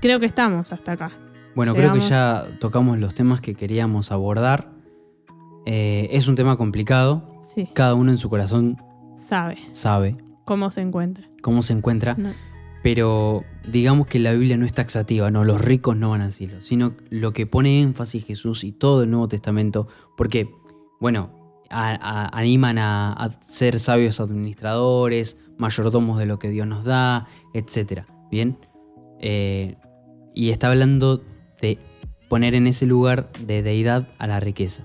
creo 0.00 0.20
que 0.20 0.26
estamos 0.26 0.72
hasta 0.72 0.92
acá. 0.92 1.10
Bueno, 1.54 1.74
creo 1.74 1.92
que 1.92 2.00
ya 2.00 2.44
tocamos 2.60 2.98
los 2.98 3.14
temas 3.14 3.40
que 3.40 3.54
queríamos 3.54 4.12
abordar. 4.12 4.70
Eh, 5.66 6.08
es 6.12 6.28
un 6.28 6.34
tema 6.34 6.56
complicado. 6.56 7.38
Sí, 7.42 7.68
Cada 7.74 7.94
uno 7.94 8.10
en 8.10 8.18
su 8.18 8.28
corazón 8.30 8.76
sabe 9.16 9.58
sabe 9.72 10.16
cómo 10.44 10.70
se 10.70 10.80
encuentra. 10.80 11.28
cómo 11.42 11.62
se 11.62 11.72
encuentra. 11.72 12.14
No. 12.16 12.30
Pero 12.82 13.44
digamos 13.70 14.06
que 14.08 14.18
la 14.18 14.32
Biblia 14.32 14.56
no 14.56 14.66
es 14.66 14.72
taxativa, 14.74 15.30
no, 15.30 15.44
los 15.44 15.60
ricos 15.60 15.96
no 15.96 16.10
van 16.10 16.20
al 16.20 16.32
cielo, 16.32 16.60
sino 16.60 16.94
lo 17.10 17.32
que 17.32 17.46
pone 17.46 17.80
énfasis 17.80 18.24
Jesús 18.24 18.64
y 18.64 18.72
todo 18.72 19.04
el 19.04 19.10
Nuevo 19.10 19.28
Testamento, 19.28 19.86
porque, 20.16 20.50
bueno, 21.00 21.30
a- 21.72 21.94
a- 22.00 22.38
animan 22.38 22.78
a, 22.78 23.12
a 23.12 23.30
ser 23.40 23.78
sabios 23.80 24.20
administradores, 24.20 25.36
mayordomos 25.58 26.18
de 26.18 26.26
lo 26.26 26.38
que 26.38 26.50
Dios 26.50 26.66
nos 26.66 26.84
da, 26.84 27.26
etc. 27.54 28.04
¿Bien? 28.30 28.58
Eh, 29.20 29.76
y 30.34 30.50
está 30.50 30.68
hablando 30.68 31.22
de 31.60 31.78
poner 32.28 32.54
en 32.54 32.66
ese 32.66 32.86
lugar 32.86 33.30
de 33.46 33.62
deidad 33.62 34.08
a 34.18 34.26
la 34.26 34.40
riqueza. 34.40 34.82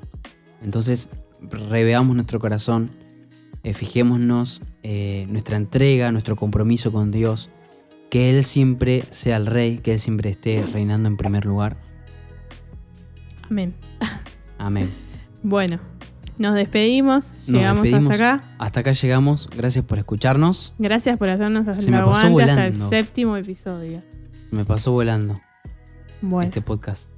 Entonces, 0.61 1.09
reveamos 1.41 2.15
nuestro 2.15 2.39
corazón, 2.39 2.89
eh, 3.63 3.73
fijémonos 3.73 4.61
eh, 4.83 5.25
nuestra 5.29 5.55
entrega, 5.57 6.11
nuestro 6.11 6.35
compromiso 6.35 6.91
con 6.91 7.11
Dios, 7.11 7.49
que 8.09 8.29
Él 8.29 8.43
siempre 8.43 9.03
sea 9.11 9.37
el 9.37 9.45
rey, 9.45 9.77
que 9.79 9.93
Él 9.93 9.99
siempre 9.99 10.29
esté 10.29 10.63
reinando 10.65 11.07
en 11.09 11.17
primer 11.17 11.45
lugar. 11.45 11.77
Amén. 13.49 13.73
Amén. 14.57 14.91
Bueno, 15.43 15.79
nos 16.37 16.55
despedimos, 16.55 17.33
llegamos 17.47 17.83
despedimos. 17.83 18.11
hasta 18.11 18.35
acá. 18.35 18.43
Hasta 18.59 18.79
acá 18.81 18.91
llegamos. 18.91 19.49
Gracias 19.55 19.83
por 19.85 19.97
escucharnos. 19.97 20.73
Gracias 20.77 21.17
por 21.17 21.29
hacernos 21.29 21.67
el 21.67 21.81
Se 21.81 21.91
me 21.91 21.99
pasó 21.99 22.39
hasta 22.39 22.67
el 22.67 22.75
séptimo 22.75 23.35
episodio. 23.37 24.01
Me 24.51 24.63
pasó 24.63 24.91
volando 24.91 25.39
Bueno, 26.21 26.47
este 26.47 26.61
podcast. 26.61 27.09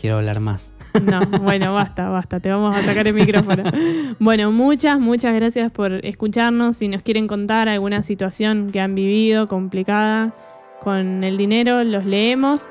Quiero 0.00 0.16
hablar 0.16 0.40
más. 0.40 0.72
no, 1.04 1.20
bueno, 1.40 1.72
basta, 1.74 2.08
basta, 2.08 2.40
te 2.40 2.50
vamos 2.50 2.74
a 2.74 2.82
sacar 2.82 3.06
el 3.06 3.14
micrófono. 3.14 3.62
Bueno, 4.18 4.52
muchas, 4.52 5.00
muchas 5.00 5.34
gracias 5.34 5.72
por 5.72 6.04
escucharnos. 6.04 6.76
Si 6.76 6.88
nos 6.88 7.02
quieren 7.02 7.26
contar 7.28 7.68
alguna 7.68 8.02
situación 8.02 8.70
que 8.70 8.80
han 8.80 8.94
vivido 8.94 9.48
complicada 9.48 10.32
con 10.80 11.24
el 11.24 11.36
dinero, 11.36 11.82
los 11.82 12.06
leemos. 12.06 12.68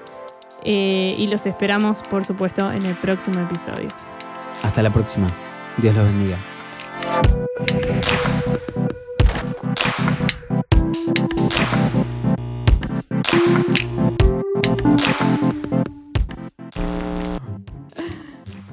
Eh, 0.63 1.15
y 1.17 1.27
los 1.27 1.45
esperamos, 1.45 2.03
por 2.03 2.23
supuesto, 2.25 2.71
en 2.71 2.85
el 2.85 2.93
próximo 2.95 3.39
episodio. 3.39 3.87
Hasta 4.63 4.81
la 4.81 4.89
próxima. 4.91 5.27
Dios 5.77 5.95
los 5.95 6.05
bendiga. 6.05 6.37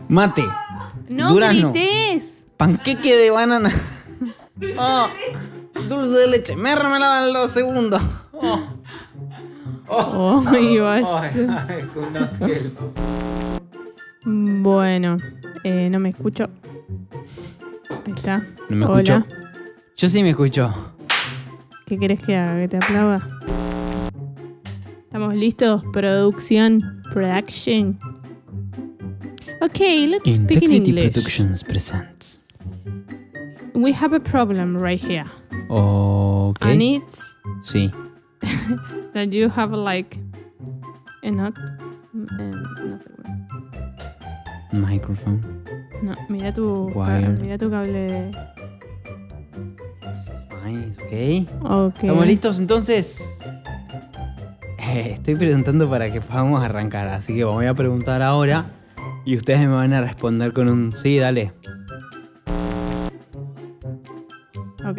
Mate. 0.08 0.44
¡No 1.08 1.30
Durazno. 1.32 1.72
grites! 1.72 2.46
Panqueque 2.56 3.16
de 3.16 3.30
banana. 3.30 3.70
Oh, 4.76 5.06
dulce 5.88 6.14
de 6.14 6.26
leche. 6.26 6.56
Mérmela 6.56 7.24
en 7.24 7.32
los 7.32 7.50
segundos. 7.52 8.02
Oh. 8.32 8.60
Oh, 9.86 10.38
una 10.38 12.30
piel. 12.32 12.72
Bueno, 14.30 15.16
eh, 15.64 15.88
no 15.90 15.98
me 15.98 16.10
escucho. 16.10 16.50
Ahí 18.06 18.12
está. 18.14 18.44
No 18.68 18.76
me 18.76 18.84
Hola. 18.84 19.00
escucho. 19.00 19.26
Yo 19.96 20.08
sí 20.10 20.22
me 20.22 20.30
escucho. 20.30 20.74
¿Qué 21.86 21.98
querés 21.98 22.20
que 22.20 22.36
haga? 22.36 22.60
¿Que 22.60 22.68
te 22.68 22.76
aplauda? 22.76 23.26
¿Estamos 24.98 25.34
listos? 25.34 25.82
Producción. 25.94 27.02
Production. 27.10 27.98
Okay, 29.62 30.06
let's 30.06 30.30
speak 30.30 30.62
in 30.62 30.72
Integrity 30.72 30.90
English. 30.90 31.12
Productions 31.14 31.64
presents. 31.64 32.40
We 33.74 33.92
have 33.94 34.14
a 34.14 34.20
problem 34.20 34.76
right 34.76 35.00
here. 35.02 35.24
Ok. 35.70 36.58
And 36.60 36.82
it's 36.82 37.34
Sí. 37.62 37.90
that 39.14 39.30
you 39.32 39.48
have 39.48 39.72
like 39.72 40.18
a 41.22 41.30
not. 41.30 41.54
eh, 41.58 42.52
no 42.84 42.98
sé 42.98 43.08
cómo 43.08 43.24
es. 43.24 43.47
Microphone. 44.72 45.40
No, 46.02 46.14
mira 46.28 46.52
tu, 46.52 46.90
mira 47.40 47.58
tu 47.58 47.70
cable 47.70 47.92
de. 47.92 48.32
Fine, 50.62 51.46
ok. 51.62 51.62
Ok. 51.70 51.94
¿Estamos 51.96 52.26
listos 52.26 52.58
entonces? 52.58 53.18
Eh, 54.78 55.12
estoy 55.14 55.34
preguntando 55.34 55.88
para 55.88 56.10
que 56.10 56.20
podamos 56.20 56.64
arrancar, 56.64 57.08
así 57.08 57.34
que 57.34 57.44
voy 57.44 57.66
a 57.66 57.74
preguntar 57.74 58.22
ahora 58.22 58.66
y 59.24 59.36
ustedes 59.36 59.60
me 59.60 59.66
van 59.68 59.92
a 59.92 60.00
responder 60.00 60.52
con 60.52 60.68
un 60.70 60.92
sí, 60.92 61.18
dale. 61.18 61.52
Ok. 64.86 64.98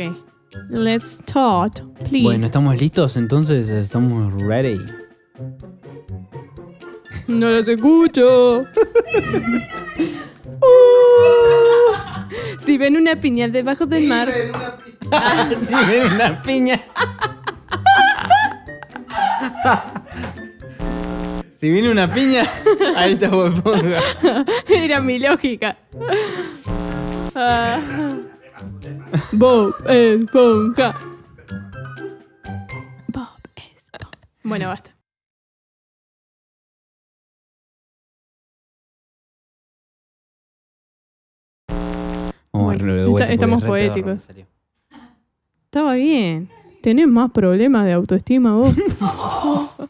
Let's 0.70 1.20
start, 1.24 1.82
please. 2.08 2.24
Bueno, 2.24 2.46
¿estamos 2.46 2.80
listos? 2.80 3.18
Entonces 3.18 3.70
estamos 3.70 4.32
ready. 4.42 4.80
No 7.28 7.50
los 7.50 7.68
escucho. 7.68 8.66
Uh, 10.62 11.94
si 12.60 12.78
ven 12.78 12.98
una 12.98 13.16
piña 13.16 13.48
debajo 13.48 13.86
del 13.86 14.08
mar. 14.08 14.32
si 15.64 15.76
ven 15.88 16.14
una 16.14 16.42
piña. 16.42 16.82
si 21.58 21.70
viene 21.70 21.90
una 21.92 22.12
piña, 22.12 22.48
ahí 22.96 23.14
está 23.14 23.30
Bob 23.30 23.54
Esponja. 23.54 24.00
Era 24.68 25.02
mi 25.02 25.20
lógica. 25.20 25.78
Ah. 27.36 27.80
Bob 29.32 29.76
Esponja. 29.88 30.96
Bob 33.08 33.40
Esponja. 33.56 34.10
Bueno, 34.44 34.68
basta. 34.68 34.99
Está- 42.78 43.10
vuelta 43.12 43.34
estamos 43.34 43.64
es 43.64 43.70
re 43.70 43.80
pedorro, 43.80 43.94
poéticos. 44.04 44.30
Estaba 45.66 45.94
bien. 45.96 46.50
¿Tenés 46.82 47.08
más 47.08 47.32
problemas 47.32 47.86
de 47.86 47.94
autoestima 47.94 48.56
vos? 48.56 48.74